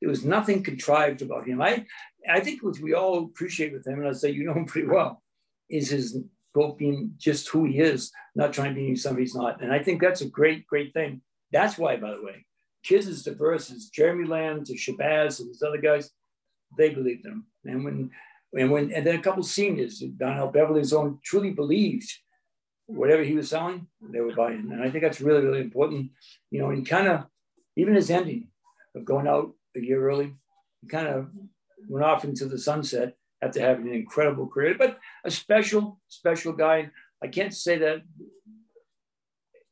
there 0.00 0.10
was 0.10 0.24
nothing 0.24 0.62
contrived 0.62 1.22
about 1.22 1.46
him. 1.46 1.60
I 1.60 1.84
I 2.28 2.40
think 2.40 2.62
what 2.62 2.78
we 2.80 2.94
all 2.94 3.24
appreciate 3.24 3.72
with 3.72 3.86
him, 3.86 4.00
and 4.00 4.08
I 4.08 4.12
say 4.12 4.30
you 4.30 4.44
know 4.44 4.54
him 4.54 4.66
pretty 4.66 4.88
well, 4.88 5.22
is 5.68 5.90
his 5.90 6.18
quote 6.52 6.78
being 6.78 7.14
just 7.16 7.48
who 7.48 7.64
he 7.64 7.78
is, 7.78 8.12
not 8.34 8.52
trying 8.52 8.74
to 8.74 8.80
be 8.80 8.96
somebody 8.96 9.24
he's 9.24 9.34
not. 9.34 9.62
And 9.62 9.72
I 9.72 9.82
think 9.82 10.00
that's 10.00 10.20
a 10.20 10.28
great, 10.28 10.66
great 10.66 10.92
thing. 10.92 11.22
That's 11.52 11.78
why, 11.78 11.96
by 11.96 12.10
the 12.10 12.22
way, 12.22 12.44
kids 12.82 13.06
as 13.06 13.22
diverse 13.22 13.70
as 13.70 13.86
Jeremy 13.86 14.26
Lamb 14.26 14.64
to 14.64 14.74
Shabazz 14.74 15.40
and 15.40 15.48
these 15.48 15.62
other 15.62 15.80
guys, 15.80 16.10
they 16.76 16.90
believed 16.90 17.24
him. 17.24 17.46
And 17.64 17.84
when 17.84 18.10
and 18.52 18.70
when 18.70 18.92
and 18.92 19.06
then 19.06 19.16
a 19.16 19.22
couple 19.22 19.42
seniors, 19.42 20.00
Donnell 20.00 20.48
Beverly's 20.48 20.92
own, 20.92 21.18
truly 21.24 21.50
believed 21.50 22.10
whatever 22.86 23.22
he 23.22 23.34
was 23.34 23.50
selling, 23.50 23.86
they 24.02 24.20
were 24.20 24.34
buying. 24.34 24.70
And 24.72 24.82
I 24.82 24.90
think 24.90 25.04
that's 25.04 25.20
really, 25.20 25.44
really 25.44 25.60
important. 25.60 26.10
You 26.50 26.60
know, 26.60 26.70
and 26.70 26.86
kind 26.86 27.06
of, 27.08 27.26
even 27.76 27.94
his 27.94 28.10
ending 28.10 28.48
of 28.96 29.04
going 29.04 29.28
out 29.28 29.52
a 29.76 29.80
year 29.80 30.04
early, 30.04 30.34
kind 30.88 31.06
of 31.06 31.30
went 31.90 32.04
off 32.04 32.24
into 32.24 32.46
the 32.46 32.58
sunset 32.58 33.16
after 33.42 33.60
having 33.60 33.88
an 33.88 33.94
incredible 33.94 34.46
career, 34.46 34.74
but 34.78 34.98
a 35.24 35.30
special, 35.30 36.00
special 36.08 36.52
guy. 36.52 36.90
I 37.22 37.28
can't 37.28 37.54
say 37.54 37.78
that 37.78 38.02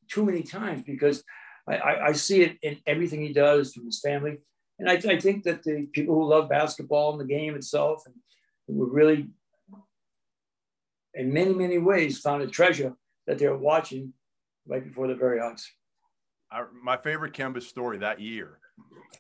too 0.09 0.25
many 0.25 0.43
times 0.43 0.83
because 0.83 1.23
I, 1.69 1.77
I, 1.77 2.07
I 2.09 2.13
see 2.13 2.43
it 2.43 2.59
in 2.63 2.79
everything 2.87 3.23
he 3.23 3.33
does 3.33 3.73
from 3.73 3.87
his 3.87 4.01
family. 4.01 4.39
And 4.79 4.89
I, 4.91 4.95
I 4.95 5.19
think 5.21 5.45
that 5.45 5.63
the 5.63 5.87
people 5.93 6.15
who 6.15 6.29
love 6.29 6.49
basketball 6.49 7.13
and 7.13 7.21
the 7.21 7.35
game 7.35 7.55
itself 7.55 8.05
and 8.07 8.77
were 8.77 8.87
really, 8.87 9.29
in 11.15 11.33
many, 11.33 11.55
many 11.55 11.79
ways, 11.79 12.19
found 12.19 12.43
a 12.43 12.47
treasure 12.47 12.95
that 13.27 13.39
they 13.39 13.49
were 13.49 13.59
watching 13.59 14.13
right 14.67 14.85
before 14.85 15.07
their 15.07 15.17
very 15.17 15.41
eyes. 15.41 15.71
My 16.83 16.97
favorite 16.97 17.35
Kemba 17.35 17.63
story 17.63 17.99
that 17.99 18.21
year 18.21 18.59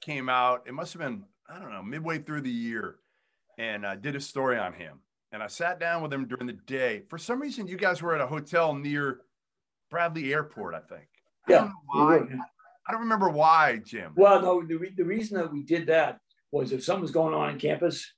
came 0.00 0.28
out. 0.28 0.64
It 0.66 0.74
must 0.74 0.92
have 0.94 1.02
been, 1.02 1.24
I 1.48 1.58
don't 1.58 1.72
know, 1.72 1.82
midway 1.82 2.18
through 2.18 2.42
the 2.42 2.50
year. 2.50 2.96
And 3.58 3.86
I 3.86 3.96
did 3.96 4.14
a 4.14 4.20
story 4.20 4.58
on 4.58 4.72
him. 4.72 5.00
And 5.32 5.42
I 5.42 5.46
sat 5.46 5.78
down 5.78 6.02
with 6.02 6.12
him 6.12 6.26
during 6.26 6.46
the 6.46 6.52
day. 6.52 7.02
For 7.08 7.18
some 7.18 7.40
reason, 7.40 7.66
you 7.66 7.76
guys 7.76 8.00
were 8.00 8.14
at 8.14 8.20
a 8.20 8.26
hotel 8.26 8.74
near 8.74 9.20
Bradley 9.90 10.32
Airport, 10.32 10.74
I 10.74 10.80
think. 10.80 11.08
Yeah. 11.48 11.70
I 11.94 12.18
don't, 12.18 12.40
I 12.86 12.92
don't 12.92 13.00
remember 13.02 13.28
why, 13.28 13.80
Jim. 13.84 14.12
Well, 14.16 14.40
no, 14.40 14.62
the, 14.66 14.76
re- 14.76 14.94
the 14.96 15.04
reason 15.04 15.36
that 15.38 15.52
we 15.52 15.62
did 15.62 15.86
that 15.88 16.20
was 16.50 16.72
if 16.72 16.82
something 16.82 17.02
was 17.02 17.10
going 17.10 17.34
on 17.34 17.50
in 17.50 17.58
campus, 17.58 18.10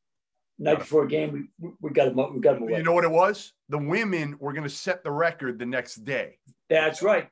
night 0.58 0.78
before 0.78 1.04
a 1.04 1.08
game, 1.08 1.48
we, 1.58 1.70
we 1.80 1.90
got 1.90 2.14
them, 2.14 2.34
we 2.34 2.40
got 2.40 2.54
them 2.54 2.64
away. 2.64 2.78
You 2.78 2.84
know 2.84 2.92
what 2.92 3.04
it 3.04 3.10
was? 3.10 3.54
The 3.70 3.78
women 3.78 4.36
were 4.38 4.52
going 4.52 4.64
to 4.64 4.70
set 4.70 5.02
the 5.02 5.10
record 5.10 5.58
the 5.58 5.66
next 5.66 6.04
day. 6.04 6.38
That's 6.68 7.02
right. 7.02 7.28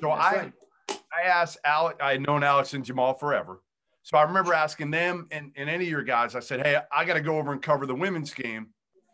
So 0.00 0.08
That's 0.08 0.24
I, 0.24 0.36
right. 0.36 0.52
I 0.90 1.28
asked 1.28 1.58
Alex, 1.64 1.98
I 2.00 2.12
had 2.12 2.22
known 2.22 2.42
Alex 2.42 2.74
and 2.74 2.84
Jamal 2.84 3.14
forever. 3.14 3.62
So 4.02 4.16
I 4.16 4.22
remember 4.22 4.54
asking 4.54 4.90
them 4.90 5.26
and, 5.30 5.52
and 5.56 5.68
any 5.68 5.84
of 5.84 5.90
your 5.90 6.02
guys, 6.02 6.34
I 6.34 6.40
said, 6.40 6.64
Hey, 6.66 6.78
I 6.92 7.04
got 7.04 7.14
to 7.14 7.20
go 7.20 7.38
over 7.38 7.52
and 7.52 7.60
cover 7.60 7.86
the 7.86 7.94
women's 7.94 8.32
game 8.32 8.68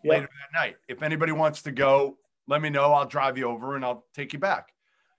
Yeah. 0.04 0.12
later 0.12 0.28
that 0.28 0.58
night. 0.58 0.76
If 0.88 1.02
anybody 1.02 1.32
wants 1.32 1.62
to 1.62 1.72
go, 1.72 2.18
let 2.48 2.62
me 2.62 2.70
know. 2.70 2.92
I'll 2.92 3.06
drive 3.06 3.36
you 3.36 3.46
over 3.48 3.74
and 3.76 3.84
I'll 3.84 4.04
take 4.14 4.32
you 4.32 4.38
back. 4.38 4.68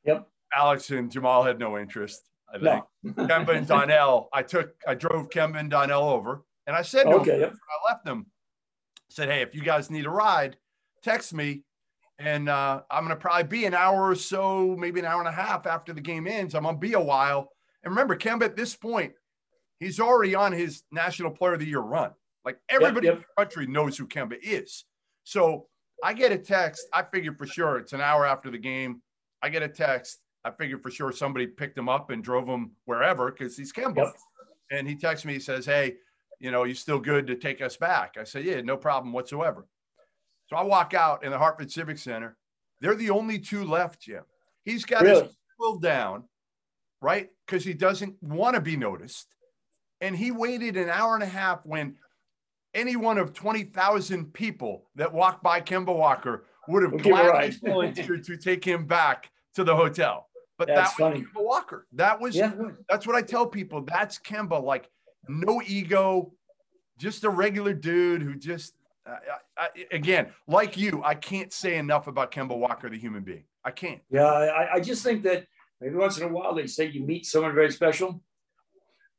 Yep. 0.06 0.28
Alex 0.56 0.90
and 0.92 1.12
Jamal 1.12 1.44
had 1.44 1.60
no 1.60 1.78
interest. 1.78 2.22
I 2.50 2.60
think. 2.60 2.84
No. 3.04 3.26
Kemba 3.28 3.58
and 3.58 3.68
Donnell, 3.68 4.30
I 4.32 4.42
took, 4.42 4.74
I 4.88 4.96
drove 4.96 5.30
Kemba 5.30 5.60
and 5.60 5.70
Donnell 5.70 6.08
over 6.10 6.46
and 6.66 6.76
I 6.76 6.82
said 6.82 7.06
Okay. 7.08 7.40
Yep. 7.42 7.54
I 7.54 7.92
left 7.92 8.06
them, 8.06 8.28
said, 9.10 9.28
Hey, 9.30 9.42
if 9.42 9.54
you 9.54 9.62
guys 9.62 9.92
need 9.92 10.06
a 10.06 10.10
ride, 10.10 10.56
text 11.04 11.34
me. 11.34 11.64
And 12.20 12.50
uh, 12.50 12.82
I'm 12.90 13.04
going 13.04 13.16
to 13.16 13.20
probably 13.22 13.44
be 13.44 13.66
an 13.66 13.76
hour 13.76 14.10
or 14.10 14.16
so, 14.16 14.76
maybe 14.80 15.00
an 15.02 15.06
hour 15.06 15.20
and 15.20 15.28
a 15.28 15.32
half 15.32 15.68
after 15.68 15.94
the 15.94 16.02
game 16.02 16.26
ends. 16.26 16.56
I'm 16.56 16.64
going 16.64 16.74
to 16.76 16.80
be 16.80 16.94
a 16.94 17.00
while. 17.00 17.52
And 17.84 17.92
remember, 17.92 18.16
Kemba 18.16 18.44
at 18.44 18.56
this 18.56 18.76
point, 18.76 19.14
he's 19.80 20.00
already 20.00 20.36
on 20.36 20.52
his 20.52 20.84
National 20.92 21.32
Player 21.32 21.54
of 21.54 21.60
the 21.60 21.66
Year 21.66 21.80
run. 21.80 22.12
Like 22.46 22.60
everybody 22.70 23.08
yep. 23.08 23.16
in 23.16 23.22
the 23.22 23.44
country 23.44 23.68
knows 23.68 23.98
who 23.98 24.08
Kemba 24.08 24.38
is. 24.42 24.86
So 25.24 25.68
I 26.04 26.14
get 26.14 26.32
a 26.32 26.38
text. 26.38 26.88
I 26.94 27.04
figure 27.04 27.34
for 27.34 27.46
sure 27.46 27.78
it's 27.78 27.94
an 27.94 28.02
hour 28.02 28.26
after 28.26 28.50
the 28.50 28.58
game. 28.58 29.02
I 29.42 29.50
get 29.50 29.64
a 29.64 29.68
text. 29.68 30.20
I 30.46 30.52
figure 30.52 30.78
for 30.78 30.90
sure 30.90 31.12
somebody 31.12 31.48
picked 31.48 31.78
him 31.78 31.90
up 31.90 32.10
and 32.10 32.24
drove 32.24 32.48
him 32.48 32.72
wherever 32.86 33.32
because 33.32 33.58
he's 33.58 33.74
Kemba. 33.74 33.98
Yep. 33.98 34.16
And 34.72 34.88
he 34.88 34.96
texts 34.96 35.26
me, 35.26 35.34
he 35.34 35.40
says, 35.40 35.66
Hey, 35.66 35.96
you 36.40 36.52
know, 36.52 36.64
you 36.64 36.74
still 36.74 37.00
good 37.00 37.28
to 37.28 37.36
take 37.36 37.62
us 37.62 37.76
back? 37.76 38.16
I 38.18 38.24
said, 38.24 38.46
Yeah, 38.46 38.62
no 38.62 38.78
problem 38.78 39.12
whatsoever. 39.12 39.68
So 40.48 40.56
I 40.56 40.64
walk 40.64 40.94
out 40.94 41.26
in 41.26 41.32
the 41.32 41.38
Hartford 41.38 41.72
Civic 41.72 41.98
Center. 41.98 42.38
They're 42.80 42.96
the 42.96 43.10
only 43.10 43.40
two 43.40 43.66
left, 43.66 44.02
Jim. 44.02 44.24
He's 44.64 44.86
got 44.86 45.04
Really? 45.04 45.24
his 45.24 45.80
down, 45.82 46.24
right? 47.02 47.30
Because 47.46 47.66
he 47.66 47.74
doesn't 47.74 48.22
want 48.22 48.56
to 48.56 48.62
be 48.62 48.78
noticed. 48.78 49.28
And 50.02 50.16
he 50.16 50.32
waited 50.32 50.78
an 50.78 50.90
hour 50.90 51.16
and 51.16 51.24
a 51.24 51.28
half 51.28 51.66
when 51.66 51.96
any 52.74 52.96
one 52.96 53.18
of 53.18 53.34
20,000 53.34 54.34
people 54.34 54.90
that 54.96 55.12
walked 55.12 55.44
by 55.44 55.62
Kemba 55.62 55.96
Walker 55.96 56.46
would 56.68 56.84
have 56.84 56.94
a 56.94 56.98
gladly 56.98 57.58
volunteered 57.64 58.24
to 58.26 58.38
take 58.38 58.64
him 58.64 58.86
back 58.86 59.32
to 59.56 59.64
the 59.64 59.76
hotel. 59.76 60.30
But 60.58 60.68
That's 60.68 60.96
that 60.96 61.04
was 61.04 61.14
funny. 61.14 61.26
Kemba 61.26 61.44
Walker. 61.44 61.88
That 61.94 62.20
was 62.20 62.36
Yeah. 62.36 62.54
that's 62.90 63.08
what 63.08 63.16
I 63.16 63.22
tell 63.22 63.48
people. 63.48 63.82
That's 63.82 64.20
Kemba. 64.20 64.62
Like 64.62 64.90
no 65.28 65.62
ego, 65.66 66.34
just 66.98 67.24
a 67.24 67.30
regular 67.30 67.74
dude 67.74 68.22
who 68.22 68.36
just 68.36 68.74
uh, 69.08 69.16
I, 69.58 69.64
I, 69.64 69.70
again, 69.92 70.28
like 70.48 70.78
you, 70.78 71.02
I 71.04 71.16
can't 71.16 71.54
say 71.54 71.78
enough 71.78 72.08
about 72.08 72.32
Kemba 72.32 72.58
Walker, 72.58 72.90
the 72.90 72.98
human 72.98 73.24
being. 73.24 73.46
I 73.64 73.72
can't. 73.72 74.02
Yeah. 74.10 74.26
I, 74.26 74.76
I 74.76 74.80
just 74.80 75.04
think 75.04 75.24
that 75.24 75.48
maybe 75.80 75.96
once 75.96 76.18
in 76.18 76.24
a 76.24 76.28
while 76.28 76.54
they 76.54 76.68
say 76.68 76.86
you 76.86 77.04
meet 77.06 77.26
someone 77.26 77.56
very 77.56 77.72
special. 77.72 78.22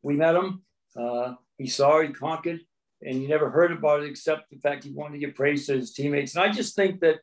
We 0.02 0.14
met 0.14 0.34
him. 0.34 0.62
Uh, 0.98 1.34
he 1.58 1.66
saw, 1.66 2.00
he 2.02 2.08
conquered, 2.08 2.60
and 3.02 3.22
you 3.22 3.28
never 3.28 3.50
heard 3.50 3.72
about 3.72 4.02
it 4.02 4.10
except 4.10 4.50
the 4.50 4.58
fact 4.58 4.84
he 4.84 4.92
wanted 4.92 5.12
to 5.14 5.18
get 5.26 5.36
praise 5.36 5.66
to 5.66 5.74
his 5.74 5.92
teammates. 5.92 6.34
And 6.34 6.44
I 6.44 6.50
just 6.50 6.74
think 6.74 7.00
that 7.00 7.20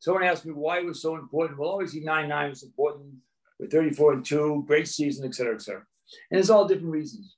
someone 0.00 0.24
asked 0.24 0.44
me 0.44 0.52
why 0.52 0.78
it 0.80 0.86
was 0.86 1.00
so 1.00 1.16
important. 1.16 1.58
Well, 1.58 1.70
obviously 1.70 2.00
9 2.00 2.28
9 2.28 2.50
was 2.50 2.62
important 2.62 3.14
with 3.58 3.70
34 3.70 4.12
and 4.14 4.24
2, 4.24 4.64
great 4.66 4.88
season, 4.88 5.26
et 5.26 5.34
cetera, 5.34 5.54
et 5.54 5.62
cetera. 5.62 5.84
And 6.30 6.38
it's 6.38 6.50
all 6.50 6.66
different 6.66 6.90
reasons. 6.92 7.36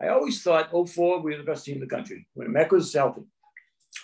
I 0.00 0.08
always 0.08 0.42
thought 0.42 0.70
04, 0.72 1.20
we 1.20 1.32
were 1.32 1.38
the 1.38 1.44
best 1.44 1.64
team 1.64 1.76
in 1.76 1.80
the 1.80 1.86
country 1.86 2.26
when 2.34 2.52
Mecca 2.52 2.74
was 2.74 2.92
healthy. 2.92 3.22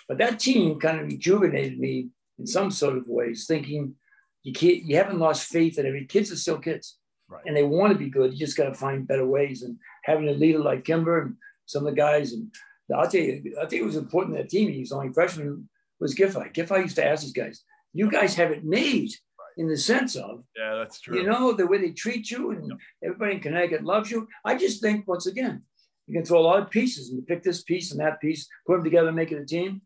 But 0.07 0.17
that 0.17 0.39
team 0.39 0.79
kind 0.79 0.99
of 0.99 1.07
rejuvenated 1.07 1.79
me 1.79 2.09
in 2.39 2.47
some 2.47 2.71
sort 2.71 2.97
of 2.97 3.07
ways, 3.07 3.45
thinking 3.45 3.95
you 4.43 4.53
can't, 4.53 4.83
you 4.83 4.97
haven't 4.97 5.19
lost 5.19 5.49
faith 5.49 5.77
in 5.77 5.85
every 5.85 6.05
kids 6.05 6.31
are 6.31 6.35
still 6.35 6.57
kids 6.57 6.97
Right. 7.29 7.43
and 7.45 7.55
they 7.55 7.63
want 7.63 7.93
to 7.93 7.97
be 7.99 8.09
good. 8.09 8.33
You 8.33 8.39
just 8.39 8.57
got 8.57 8.65
to 8.65 8.73
find 8.73 9.07
better 9.07 9.25
ways. 9.25 9.63
And 9.63 9.77
having 10.03 10.27
a 10.29 10.33
leader 10.33 10.59
like 10.59 10.83
Kemba 10.83 11.23
and 11.23 11.35
some 11.65 11.85
of 11.85 11.93
the 11.93 11.99
guys, 11.99 12.33
and 12.33 12.53
I'll 12.93 13.09
tell 13.09 13.21
you, 13.21 13.55
I 13.61 13.65
think 13.65 13.81
it 13.81 13.85
was 13.85 13.95
important 13.95 14.37
that 14.37 14.49
team. 14.49 14.71
He 14.71 14.79
was 14.79 14.91
only 14.91 15.13
freshman 15.13 15.69
was 15.99 16.15
Giffey. 16.15 16.53
Giffey 16.53 16.81
used 16.83 16.97
to 16.97 17.05
ask 17.05 17.23
these 17.23 17.33
guys, 17.33 17.63
"You 17.93 18.09
guys 18.11 18.35
have 18.35 18.51
it 18.51 18.63
made." 18.63 19.11
In 19.55 19.67
the 19.67 19.77
sense 19.77 20.15
of, 20.15 20.43
Yeah, 20.57 20.73
that's 20.73 20.99
true. 20.99 21.15
you 21.15 21.27
know, 21.27 21.53
the 21.53 21.67
way 21.67 21.77
they 21.77 21.91
treat 21.91 22.31
you 22.31 22.49
and 22.49 22.73
everybody 23.03 23.35
in 23.35 23.39
Connecticut 23.39 23.83
loves 23.83 24.09
you. 24.09 24.27
I 24.43 24.57
just 24.57 24.81
think, 24.81 25.07
once 25.07 25.27
again, 25.27 25.61
you 26.07 26.15
can 26.15 26.25
throw 26.25 26.39
a 26.39 26.41
lot 26.41 26.59
of 26.59 26.71
pieces 26.71 27.09
and 27.09 27.19
you 27.19 27.23
pick 27.23 27.43
this 27.43 27.61
piece 27.61 27.91
and 27.91 27.99
that 27.99 28.19
piece, 28.19 28.47
put 28.65 28.77
them 28.77 28.83
together, 28.83 29.11
make 29.11 29.31
it 29.31 29.39
a 29.39 29.45
team. 29.45 29.83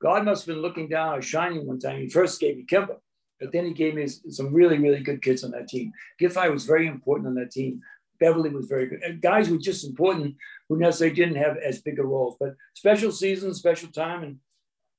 God 0.00 0.24
must 0.24 0.46
have 0.46 0.54
been 0.54 0.62
looking 0.62 0.88
down 0.88 1.18
or 1.18 1.20
shining 1.20 1.66
one 1.66 1.78
time. 1.78 2.00
He 2.00 2.08
first 2.08 2.40
gave 2.40 2.56
me 2.56 2.64
Kemba 2.64 2.96
but 3.40 3.52
then 3.52 3.64
he 3.64 3.72
gave 3.72 3.94
me 3.94 4.06
some 4.06 4.52
really, 4.52 4.78
really 4.78 5.00
good 5.00 5.22
kids 5.22 5.42
on 5.42 5.50
that 5.52 5.66
team. 5.66 5.92
Giffey 6.20 6.52
was 6.52 6.66
very 6.66 6.86
important 6.86 7.26
on 7.26 7.34
that 7.36 7.50
team. 7.50 7.80
Beverly 8.20 8.50
was 8.50 8.66
very 8.66 8.86
good. 8.86 9.02
And 9.02 9.20
guys 9.20 9.50
were 9.50 9.58
just 9.58 9.84
important 9.84 10.36
who 10.68 10.78
necessarily 10.78 11.16
didn't 11.16 11.36
have 11.36 11.56
as 11.56 11.80
big 11.80 11.98
a 11.98 12.04
roles, 12.04 12.36
but 12.38 12.54
special 12.74 13.10
season, 13.10 13.54
special 13.54 13.88
time. 13.88 14.22
And 14.22 14.36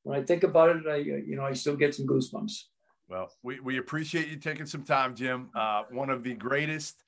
when 0.03 0.19
I 0.19 0.23
think 0.23 0.43
about 0.43 0.75
it, 0.75 0.83
I, 0.89 0.97
you 0.97 1.35
know, 1.35 1.45
I 1.45 1.53
still 1.53 1.75
get 1.75 1.95
some 1.95 2.07
goosebumps. 2.07 2.63
Well, 3.07 3.31
we, 3.43 3.59
we 3.59 3.77
appreciate 3.77 4.27
you 4.27 4.37
taking 4.37 4.65
some 4.65 4.83
time, 4.83 5.15
Jim. 5.15 5.49
Uh, 5.53 5.83
one 5.91 6.09
of 6.09 6.23
the 6.23 6.33
greatest, 6.33 7.03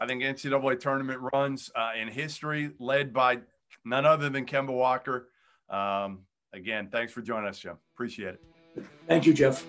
I 0.00 0.06
think, 0.06 0.22
NCAA 0.22 0.80
tournament 0.80 1.20
runs 1.32 1.70
uh, 1.76 1.90
in 2.00 2.08
history, 2.08 2.70
led 2.78 3.12
by 3.12 3.38
none 3.84 4.06
other 4.06 4.28
than 4.28 4.46
Kemba 4.46 4.72
Walker. 4.72 5.28
Um, 5.68 6.20
again, 6.52 6.88
thanks 6.90 7.12
for 7.12 7.22
joining 7.22 7.48
us, 7.48 7.58
Jim. 7.58 7.76
Appreciate 7.94 8.34
it. 8.34 8.84
Thank 9.06 9.26
you, 9.26 9.34
Jeff. 9.34 9.64